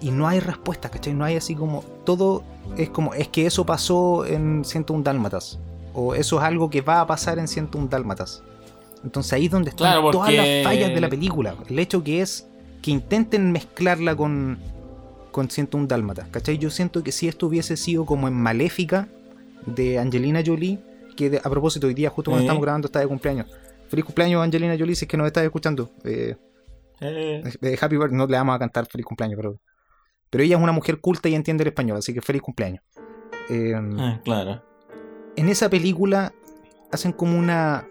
[0.00, 1.14] Y no hay respuesta, ¿cachai?
[1.14, 1.82] No hay así como.
[2.04, 2.42] Todo
[2.76, 5.58] es como, es que eso pasó en 101 Dálmatas.
[5.94, 8.42] O eso es algo que va a pasar en 101 Dálmatas.
[9.04, 11.54] Entonces ahí es donde están Claro, todas las fallas de la película.
[11.68, 12.46] El hecho que es
[12.82, 14.58] que intenten mezclarla con,
[15.30, 16.58] con 101 Dálmatas, ¿cachai?
[16.58, 19.08] Yo siento que si esto hubiese sido como en Maléfica
[19.66, 20.78] de Angelina Jolie,
[21.16, 23.46] que de- a propósito hoy día justo cuando estamos grabando está de cumpleaños.
[23.88, 25.90] Feliz cumpleaños Angelina Jolie si es que nos estás escuchando.
[26.04, 26.36] Eh,
[27.00, 29.60] Eh, eh, happy birthday, no le vamos a cantar feliz cumpleaños, pero,
[30.30, 32.82] pero ella es una mujer culta y entiende el español, así que feliz cumpleaños.
[33.50, 34.62] Eh, ah, claro.
[35.36, 36.32] en esa película
[36.90, 37.86] hacen como una...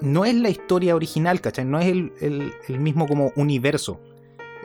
[0.00, 1.64] No es la historia original, ¿cachai?
[1.64, 4.00] No es el, el- el mismo como universo.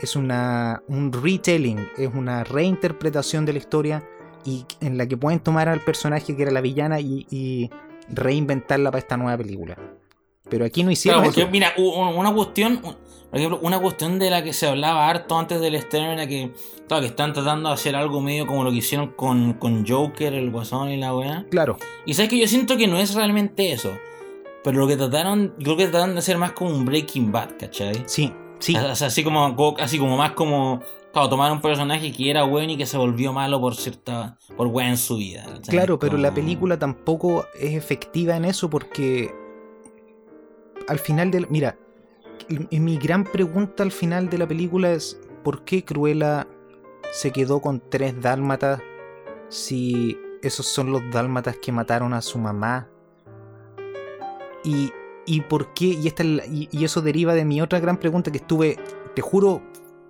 [0.02, 4.04] Es una, un retelling, es una reinterpretación de la historia
[4.46, 7.70] y en la que pueden tomar al personaje que era la villana y, y
[8.10, 9.78] reinventarla para esta nueva película.
[10.50, 11.52] Pero aquí no hicieron Claro, porque eso.
[11.52, 12.98] mira, una cuestión, por
[13.38, 16.52] ejemplo, una cuestión de la que se hablaba harto antes del estreno era que,
[16.88, 20.34] claro, que están tratando de hacer algo medio como lo que hicieron con, con Joker,
[20.34, 21.46] el Guasón y la weá.
[21.52, 23.92] Claro, Y sabes que yo siento que no es realmente eso.
[24.64, 28.04] Pero lo que trataron, creo que trataron de hacer más como un Breaking Bad, ¿cachai?
[28.06, 28.76] sí, sí.
[28.76, 30.82] O sea, así como, así como más como,
[31.14, 34.68] claro, tomar un personaje que era bueno y que se volvió malo por cierta, por
[34.68, 35.46] weá en su vida.
[35.68, 39.34] Claro, pero la película tampoco es efectiva en eso porque
[40.88, 41.48] al final del...
[41.50, 41.78] Mira,
[42.72, 46.48] mi gran pregunta al final de la película es ¿por qué Cruella
[47.12, 48.82] se quedó con tres dálmatas
[49.50, 52.90] si esos son los dálmatas que mataron a su mamá?
[54.64, 54.92] Y,
[55.26, 58.38] y por qué, y, esta, y, y eso deriva de mi otra gran pregunta que
[58.40, 58.78] estuve,
[59.16, 59.62] te juro,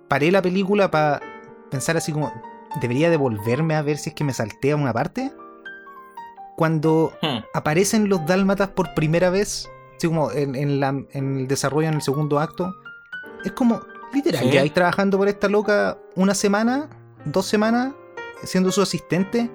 [0.08, 1.20] paré la película para
[1.70, 2.32] pensar así como,
[2.80, 5.32] ¿debería devolverme a ver si es que me saltea una parte?
[6.56, 7.38] Cuando Hmm.
[7.54, 11.94] aparecen los dálmatas por primera vez, así como en, en la- en el desarrollo en
[11.94, 12.74] el segundo acto,
[13.44, 13.80] es como,
[14.12, 14.50] literal, Sí.
[14.50, 16.88] ya ahí trabajando por esta loca una semana,
[17.24, 17.92] dos semanas,
[18.42, 19.50] siendo su asistente,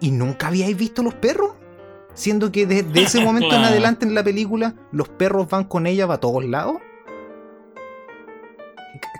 [0.00, 1.51] y nunca habíais visto los perros.
[2.14, 6.06] Siendo que desde ese momento en adelante en la película, los perros van con ella
[6.06, 6.76] para todos lados.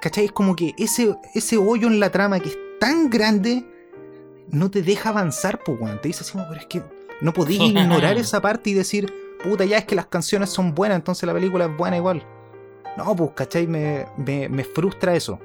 [0.00, 0.26] ¿Cachai?
[0.26, 3.64] Es como que ese, ese hoyo en la trama que es tan grande
[4.48, 5.78] no te deja avanzar, pues.
[6.00, 6.82] Te dice así, pero es que
[7.20, 9.12] no podéis ignorar esa parte y decir,
[9.42, 12.26] puta, ya es que las canciones son buenas, entonces la película es buena igual.
[12.96, 13.66] No, pues, ¿cachai?
[13.66, 15.38] Me, me, me frustra eso.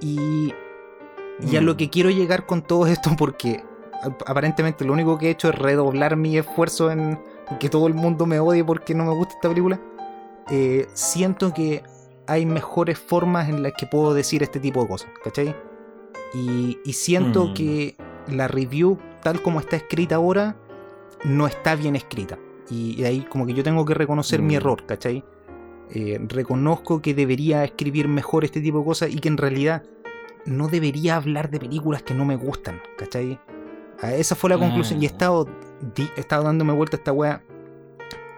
[0.00, 0.52] Y,
[1.46, 1.64] y a Mm.
[1.64, 3.62] lo que quiero llegar con todo esto, porque
[4.26, 7.18] aparentemente lo único que he hecho es redoblar mi esfuerzo en
[7.58, 9.80] que todo el mundo me odie porque no me gusta esta película.
[10.52, 11.82] eh, siento que
[12.26, 15.54] hay mejores formas en las que puedo decir este tipo de cosas, ¿cachai?
[16.34, 17.54] Y, y siento Mm.
[17.54, 17.96] que
[18.28, 20.56] la review, tal como está escrita ahora,
[21.24, 22.38] no está bien escrita.
[22.68, 24.56] Y, y ahí como que yo tengo que reconocer mi Mm.
[24.56, 25.24] error, ¿cachai?
[25.92, 29.82] Eh, reconozco que debería escribir mejor este tipo de cosas y que en realidad
[30.46, 33.38] no debería hablar de películas que no me gustan, ¿cachai?
[34.02, 35.46] Esa fue la conclusión y he estado,
[35.94, 37.42] di- he estado dándome vuelta a esta wea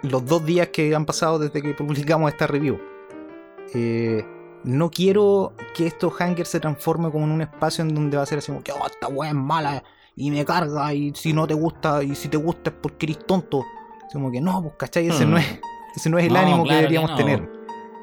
[0.02, 2.78] los dos días que han pasado desde que publicamos esta review.
[3.74, 4.26] Eh,
[4.64, 8.26] no quiero que estos hangers se transforme como en un espacio en donde va a
[8.26, 9.82] ser así como que oh, esta wea es mala
[10.16, 13.24] y me carga y si no te gusta y si te gusta es porque eres
[13.26, 13.64] tonto.
[14.12, 15.46] Como que no, pues cachai, ese no es,
[15.96, 17.16] ese no es el No, ánimo que claro que deberíamos no.
[17.16, 17.50] tener.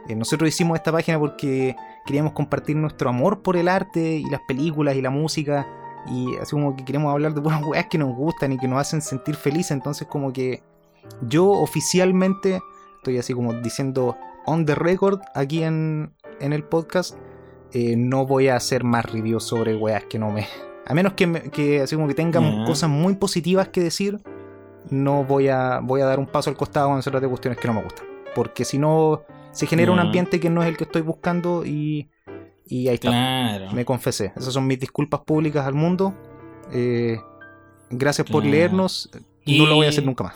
[0.07, 4.41] Eh, nosotros hicimos esta página porque queríamos compartir nuestro amor por el arte y las
[4.47, 5.67] películas y la música.
[6.07, 8.79] Y así como que queremos hablar de buenas weas que nos gustan y que nos
[8.79, 9.71] hacen sentir felices.
[9.71, 10.63] Entonces como que
[11.27, 12.61] yo oficialmente
[12.97, 17.15] estoy así como diciendo on the record aquí en, en el podcast.
[17.71, 20.47] eh, no voy a hacer más reviews sobre weas que no me...
[20.87, 24.19] A menos que, me- que así como que tengan cosas muy positivas que decir,
[24.89, 27.59] no voy a, voy a dar un paso al costado cuando se trate de cuestiones
[27.59, 28.05] que no me gustan.
[28.33, 29.21] Porque si no,
[29.51, 32.09] se genera un ambiente que no es el que estoy buscando y,
[32.69, 33.09] Y ahí está.
[33.09, 33.71] Claro.
[33.73, 34.31] Me confesé.
[34.37, 36.13] Esas son mis disculpas públicas al mundo.
[36.71, 37.19] Eh,
[37.89, 39.09] gracias por leernos.
[39.45, 40.35] Y no lo voy a hacer nunca más.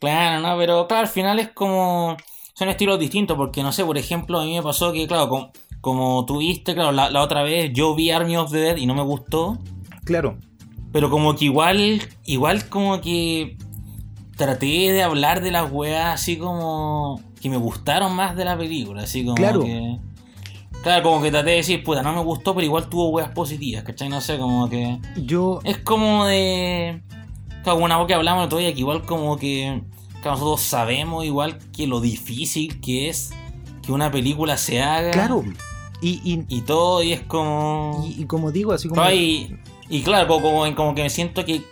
[0.00, 2.16] Claro, no, pero claro, al final es como.
[2.54, 5.52] Son estilos distintos, porque no sé, por ejemplo, a mí me pasó que, claro, como,
[5.80, 8.84] como tú viste, claro, la, la otra vez yo vi Army of the Dead y
[8.86, 9.58] no me gustó,
[10.04, 10.36] Claro.
[10.92, 13.56] pero como que igual, igual como que
[14.36, 19.02] traté de hablar de las weas así como que me gustaron más de la película,
[19.04, 19.62] así como Claro.
[19.62, 19.96] que.
[20.82, 23.84] Claro, como que traté de decir, puta, no me gustó, pero igual tuvo weas positivas,
[23.84, 24.08] ¿cachai?
[24.08, 24.98] No sé, como que.
[25.16, 25.60] Yo.
[25.64, 27.02] Es como de.
[27.62, 29.82] Claro, una voz que hablamos el otro día, que igual como que.
[30.22, 33.32] que nosotros sabemos igual que lo difícil que es
[33.82, 35.10] que una película se haga.
[35.10, 35.44] Claro.
[36.00, 38.02] Y, y, Y todo, y es como.
[38.08, 39.02] y- y como digo, así como.
[39.10, 39.54] Y,
[39.90, 41.62] y claro, como, como, que me siento que.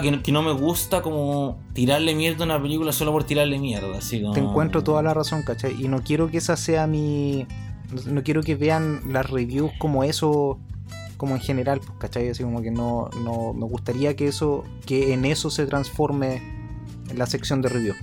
[0.00, 3.98] Que, que no me gusta como tirarle mierda a una película solo por tirarle mierda.
[3.98, 4.32] Así como...
[4.32, 5.74] Te encuentro toda la razón, ¿cachai?
[5.78, 7.46] Y no quiero que esa sea mi.
[7.92, 10.58] No, no quiero que vean las reviews como eso,
[11.16, 12.28] como en general, pues, ¿cachai?
[12.28, 13.52] Así como que no, no.
[13.52, 14.64] Me gustaría que eso.
[14.86, 16.42] que en eso se transforme
[17.10, 17.96] en la sección de reviews.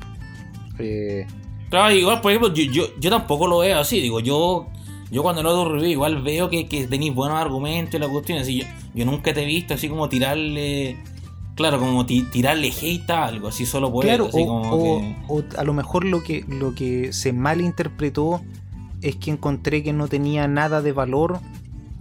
[0.80, 1.26] Eh,
[1.70, 4.02] Claro, igual, por ejemplo, yo, yo, yo tampoco lo veo así.
[4.02, 4.68] Digo, yo
[5.12, 8.40] yo cuando lo hago review, igual veo que, que tenéis buenos argumentos y la cuestión.
[8.40, 8.66] Así, yo,
[8.96, 10.98] yo nunca te he visto así como tirarle.
[11.56, 14.72] Claro, como ti- tirarle hate a algo, así solo por claro, eso, así o, como
[14.72, 18.42] o- que- o a lo mejor lo que, lo que se malinterpretó
[19.02, 21.40] es que encontré que no tenía nada de valor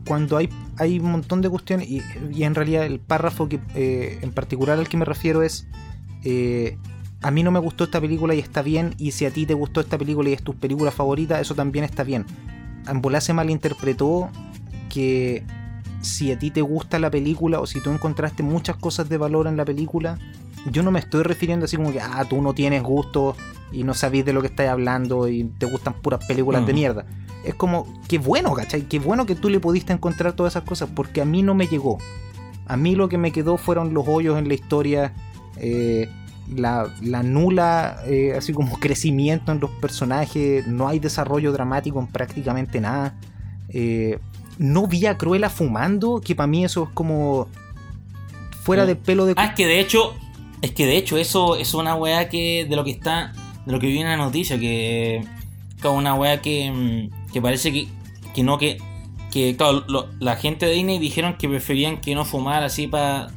[0.06, 2.02] cuando hay, hay un montón de cuestiones y,
[2.42, 5.68] en realidad el párrafo que eh, en particular al que me refiero es
[6.24, 6.78] eh,
[7.20, 9.54] a mí no me gustó esta película y está bien y si a ti te
[9.54, 12.24] gustó esta película y es tu película favorita eso también está bien.
[12.86, 14.30] Ambolá se malinterpretó
[14.88, 15.44] que
[16.00, 19.46] si a ti te gusta la película o si tú encontraste muchas cosas de valor
[19.46, 20.18] en la película
[20.66, 23.36] yo no me estoy refiriendo así como que, ah, tú no tienes gusto
[23.72, 27.06] y no sabes de lo que estás hablando y te gustan puras películas de mierda.
[27.44, 28.82] Es como, qué bueno, ¿cachai?
[28.82, 31.66] Qué bueno que tú le pudiste encontrar todas esas cosas, porque a mí no me
[31.66, 31.98] llegó.
[32.66, 35.14] A mí lo que me quedó fueron los hoyos en la historia,
[35.56, 36.08] eh,
[36.54, 42.06] la, la nula, eh, así como crecimiento en los personajes, no hay desarrollo dramático en
[42.08, 43.14] prácticamente nada.
[43.68, 44.18] Eh,
[44.58, 47.48] no vi a Cruella fumando, que para mí eso es como
[48.62, 49.34] fuera de pelo de...
[49.36, 50.14] Ah, es que de hecho,
[50.62, 53.32] es que de hecho eso es una weá que de lo que está,
[53.66, 55.24] de lo que vi en la noticia, que
[55.80, 57.88] claro, una weá que, mm, que parece que,
[58.34, 58.78] que no que,
[59.30, 63.28] que claro, lo- la gente de Disney dijeron que preferían que no fumara así para,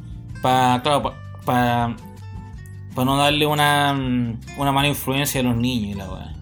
[0.42, 1.12] para, claro,
[1.44, 1.96] para,
[2.94, 6.32] para no darle una, mm, una mala influencia a los niños y la weá.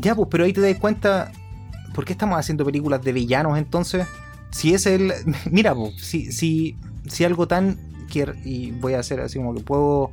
[0.00, 1.32] Ya, pues, pero ahí te das cuenta.
[1.94, 4.06] ¿Por qué estamos haciendo películas de villanos entonces?
[4.50, 5.12] Si es el.
[5.50, 6.76] Mira, pues, si, si,
[7.08, 7.78] si algo tan.
[8.08, 10.10] que- Y voy a hacer así como que puedo.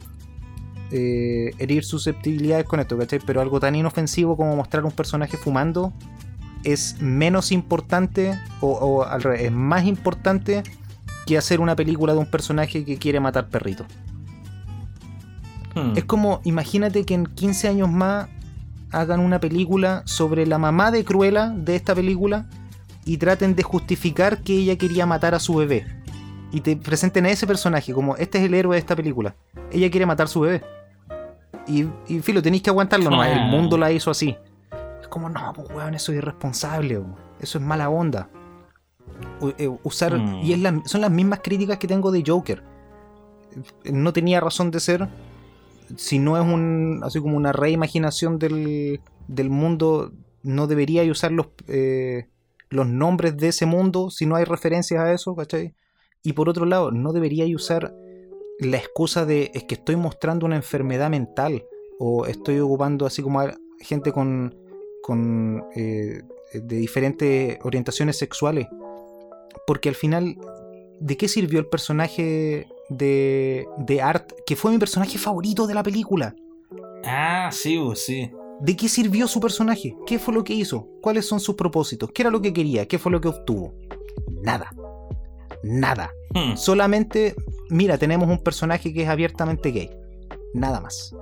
[0.98, 3.20] Eh, herir susceptibilidades con esto, ¿cachai?
[3.26, 5.91] Pero algo tan inofensivo como mostrar un personaje fumando
[6.64, 10.64] es menos importante, o, o al revés, es más importante
[11.26, 13.88] que hacer una película de un personaje que quiere matar perritos.
[15.76, 15.98] Hmm.
[15.98, 18.30] Es como, imagínate que en 15 años más
[18.91, 22.48] hagan una película sobre la mamá de Cruella de esta película
[23.04, 25.86] y traten de justificar que ella quería matar a su bebé.
[26.54, 29.36] Y te presenten a ese personaje como, este es el héroe de esta película.
[29.74, 30.64] Ella quiere matar a su bebé.
[31.68, 33.30] Y, y filo, tenéis que aguantarlo nomás.
[33.32, 34.36] El mundo la hizo así.
[35.01, 36.99] Es como, no, pues weón, eso es irresponsable.
[36.99, 37.16] weón.
[37.39, 38.30] Eso es mala onda.
[39.41, 40.18] U- eh, usar.
[40.18, 40.36] Mm.
[40.43, 42.63] Y es la- son las mismas críticas que tengo de Joker.
[43.86, 45.07] No tenía razón de ser
[45.95, 50.11] si no es un así como una reimaginación del, del mundo,
[50.41, 52.28] no debería usar los, eh,
[52.70, 55.74] los nombres de ese mundo si no hay referencias a eso, ¿cachai?
[56.24, 57.93] Y por otro lado, no debería usar
[58.60, 61.66] la excusa de es que estoy mostrando una enfermedad mental
[61.99, 64.56] o estoy ocupando así como a gente con,
[65.01, 66.22] con eh,
[66.53, 68.68] de diferentes orientaciones sexuales.
[69.68, 70.38] Porque al final,
[70.99, 75.84] ¿de qué sirvió el personaje de, de Art, que fue mi personaje favorito de la
[75.84, 76.36] película?
[77.03, 78.32] Ah, sí, sí.
[78.62, 79.95] ¿De qué sirvió su personaje?
[80.06, 80.88] ¿Qué fue lo que hizo?
[81.01, 82.12] ¿Cuáles son sus propósitos?
[82.14, 82.88] ¿Qué era lo que quería?
[82.88, 83.74] ¿Qué fue lo que obtuvo?
[84.41, 84.72] Nada.
[85.68, 86.11] Nada.
[86.34, 86.55] Hmm.
[86.55, 87.34] Solamente,
[87.70, 89.89] mira, tenemos un personaje que es abiertamente gay.
[90.53, 91.13] Nada más.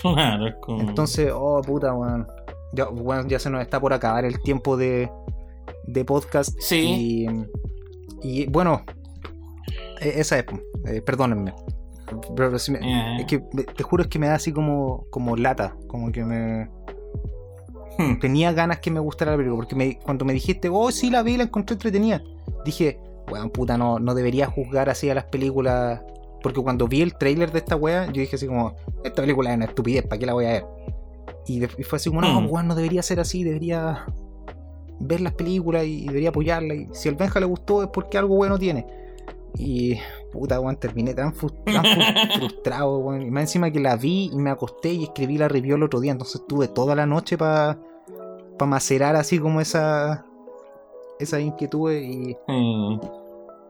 [0.00, 0.80] Claro, como...
[0.80, 2.26] Entonces, oh puta, weón.
[3.28, 5.10] Ya, se nos está por acabar el tiempo de,
[5.84, 6.56] de podcast.
[6.60, 7.26] Sí.
[8.22, 8.82] Y, y, bueno,
[10.00, 10.46] e- esa es,
[10.86, 11.52] eh, perdónenme.
[12.36, 16.10] Pero me- es que te juro es que me da así como, como lata, como
[16.12, 16.70] que me
[17.98, 18.18] Hmm.
[18.20, 21.22] tenía ganas que me gustara la película, porque me- cuando me dijiste, oh sí la
[21.22, 22.22] vi, la encontré entretenida,
[22.64, 22.98] dije,
[23.30, 26.00] weón, puta, no, no debería juzgar así a las películas,
[26.42, 29.56] porque cuando vi el tráiler de esta wea, yo dije así como, esta película es
[29.56, 30.66] una estupidez, ¿para qué la voy a ver?
[31.46, 32.50] Y, fue así como, no, Hmm.
[32.50, 34.04] weón, no debería ser así, debería
[35.00, 36.74] ver las películas y, y debería apoyarla.
[36.74, 38.86] Y si al Benja le gustó es porque algo bueno tiene.
[39.58, 39.98] Y
[40.32, 41.40] puta, weón, terminé tan, tan
[41.84, 43.22] fru- frustrado, weón.
[43.22, 46.00] Y más encima que la vi y me acosté y escribí la review el otro
[46.00, 46.12] día.
[46.12, 47.78] Entonces tuve toda la noche para
[48.58, 50.24] pa macerar así como esa
[51.22, 51.92] esa inquietud.
[51.92, 53.00] Y Mm.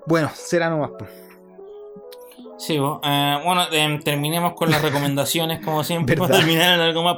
[0.06, 0.90] bueno, será nomás.
[2.58, 6.40] Sí, eh, bueno, em, terminemos con las recomendaciones como siempre para ¿Verdad?
[6.44, 7.16] terminar en algo más,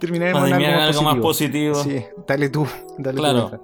[0.00, 1.74] Terminaremos para en algo, más positivo.
[1.76, 2.66] Sí, dale tú,
[2.98, 3.50] dale Claro.
[3.50, 3.60] tú.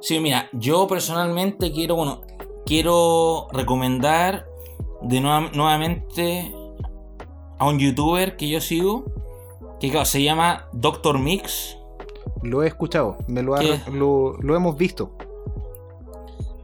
[0.00, 2.22] Sí, mira, yo personalmente quiero, bueno,
[2.64, 4.46] quiero recomendar
[5.02, 6.50] de nueva- nuevamente
[7.58, 9.04] a un youtuber que yo sigo,
[9.80, 11.76] que claro, se llama Doctor Mix.
[12.42, 15.12] Lo he escuchado, me lo, ha- lo, lo hemos visto.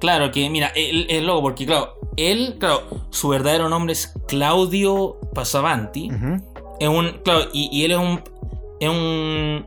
[0.00, 5.18] Claro, que mira, él es loco porque claro, él, claro, su verdadero nombre es Claudio
[5.34, 6.10] Pasavanti.
[6.80, 8.22] Es un, claro, y, y él es un,
[8.80, 9.66] es un,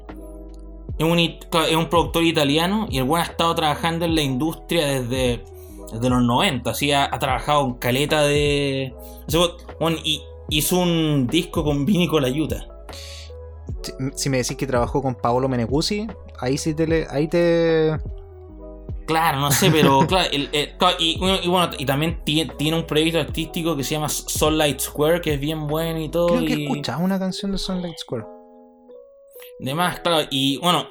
[0.97, 4.87] es un, es un productor italiano y el buen ha estado trabajando en la industria
[4.87, 5.43] desde,
[5.91, 8.93] desde los 90, así ha, ha trabajado en caleta de,
[9.79, 12.67] bueno, y hizo un disco con Vini Colaiuta.
[13.83, 16.07] Si, si me decís que trabajó con Paolo Meneguzzi,
[16.39, 17.97] ahí sí te, ahí te,
[19.05, 21.11] Claro, no sé, pero claro, el- el- claro, y,
[21.43, 25.33] y bueno, y también tie- tiene un proyecto artístico que se llama Sunlight Square, que
[25.33, 26.27] es bien bueno y todo.
[26.27, 28.25] Creo que y- escuchado una canción de Sunlight Square.
[29.59, 30.87] Demás, claro, y bueno,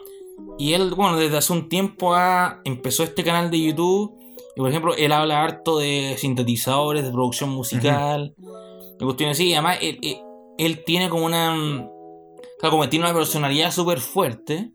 [0.58, 4.18] y él, bueno, desde hace un tiempo ha, empezó este canal de YouTube.
[4.54, 8.34] Y por ejemplo, él habla harto de sintetizadores, de producción musical,
[8.98, 9.48] de cuestiones así.
[9.48, 10.18] Y además, él, él-
[10.58, 11.54] él tiene como una.
[11.54, 11.88] mm,
[12.58, 14.70] Claro, como que tiene una personalidad súper fuerte.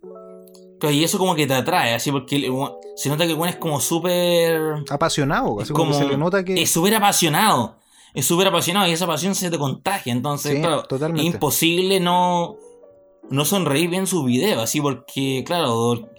[0.91, 2.51] Y eso como que te atrae, así, porque
[2.95, 4.83] se nota que el weón es como súper.
[4.89, 6.61] Apasionado, así como, se le nota que.
[6.61, 7.75] Es súper apasionado.
[8.13, 10.11] Es súper apasionado y esa pasión se te contagia.
[10.13, 11.27] Entonces, Sí, claro, totalmente.
[11.27, 12.55] es imposible no,
[13.29, 14.61] no sonreír bien sus videos.
[14.61, 16.09] Así porque, claro,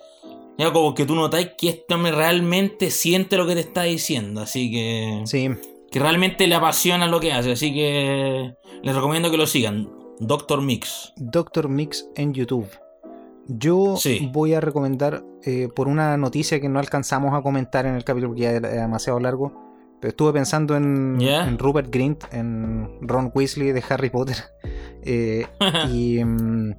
[0.59, 4.41] ya como que tú notáis que este hombre realmente siente lo que te está diciendo.
[4.43, 5.49] Así que, Sí,
[5.91, 7.53] que realmente le apasiona lo que hace.
[7.53, 9.89] Así que les recomiendo que lo sigan.
[10.21, 11.13] Doctor Mix.
[11.17, 12.69] Doctor Mix en YouTube.
[13.49, 14.31] Yo Sí.
[14.33, 18.31] voy a recomendar eh, por una noticia que no alcanzamos a comentar en el capítulo
[18.31, 19.53] porque ya era demasiado largo.
[20.01, 21.49] Pero estuve pensando en, ¿Ya?
[21.49, 24.37] en Rupert Grint, en Ron Weasley de Harry Potter.
[25.11, 25.47] Eh,
[25.91, 26.75] y mm,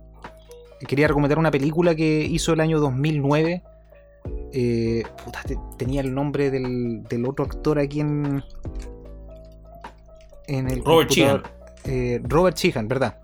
[0.88, 3.64] quería recomendar una película que hizo el año 2009.
[4.54, 8.44] Eh, puta, te- tenía el nombre del, del otro actor aquí en.
[10.48, 11.44] En el Robert computador.
[11.86, 13.20] Eh, Robert Sheehan, ¿verdad?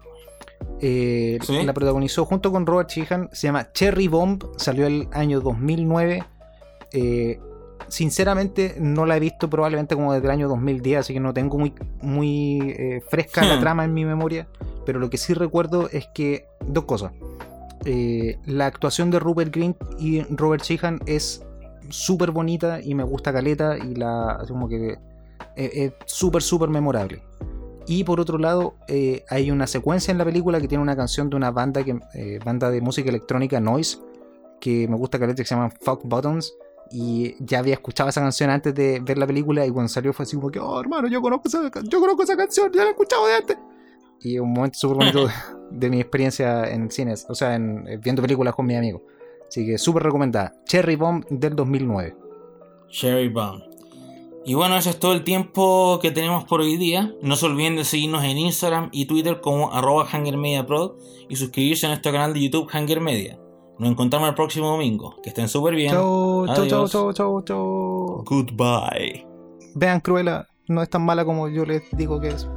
[0.82, 1.64] Eh, Sí.
[1.64, 3.30] La protagonizó junto con Robert Sheehan.
[3.32, 4.44] Se llama Cherry Bomb.
[4.58, 6.24] Salió el año 2009.
[6.92, 7.40] Eh,
[7.88, 11.58] sinceramente no la he visto probablemente como desde el año 2010, así que no tengo
[11.58, 13.62] muy, muy eh, fresca la Hmm.
[13.62, 14.48] trama en mi memoria.
[14.86, 17.12] Pero lo que sí recuerdo es que dos cosas.
[18.46, 21.44] La actuación de Rupert Grint y Robert Sheehan es
[21.90, 24.98] súper bonita y me gusta caleta y la como que
[25.56, 27.22] es súper súper memorable.
[27.88, 31.30] Y por otro lado, eh, hay una secuencia en la película que tiene una canción
[31.30, 34.00] de una banda que eh, banda de música electrónica Noise
[34.60, 36.56] que me gusta caleta que se llama Fuck Buttons
[36.92, 40.24] y ya había escuchado esa canción antes de ver la película y cuando salió fue
[40.24, 42.92] así como que, oh hermano, yo conozco esa, yo conozco esa canción, ya la he
[42.92, 43.58] escuchado de antes.
[44.22, 45.34] Y un momento súper bonito de,
[45.72, 49.02] de mi experiencia en cines, o sea, en, eh, viendo películas con mis amigos.
[49.48, 50.54] Así que súper recomendada.
[50.66, 52.16] Cherry Bomb del 2009.
[52.90, 53.62] Cherry Bomb.
[54.48, 57.12] Y bueno, eso es todo el tiempo que tenemos por hoy día.
[57.24, 60.92] No se olviden de seguirnos en Instagram y Twitter como arroba HangerMediaProd
[61.28, 63.40] y suscribirse a nuestro canal de YouTube Hanger Media.
[63.80, 65.16] Nos encontramos el próximo domingo.
[65.24, 65.92] Que estén súper bien.
[65.92, 66.92] Chau, chau, chau, Adiós.
[66.92, 68.24] chau, chau, chau.
[68.24, 69.26] Goodbye.
[69.74, 72.48] Vean Cruella, no es tan mala como yo les digo que es.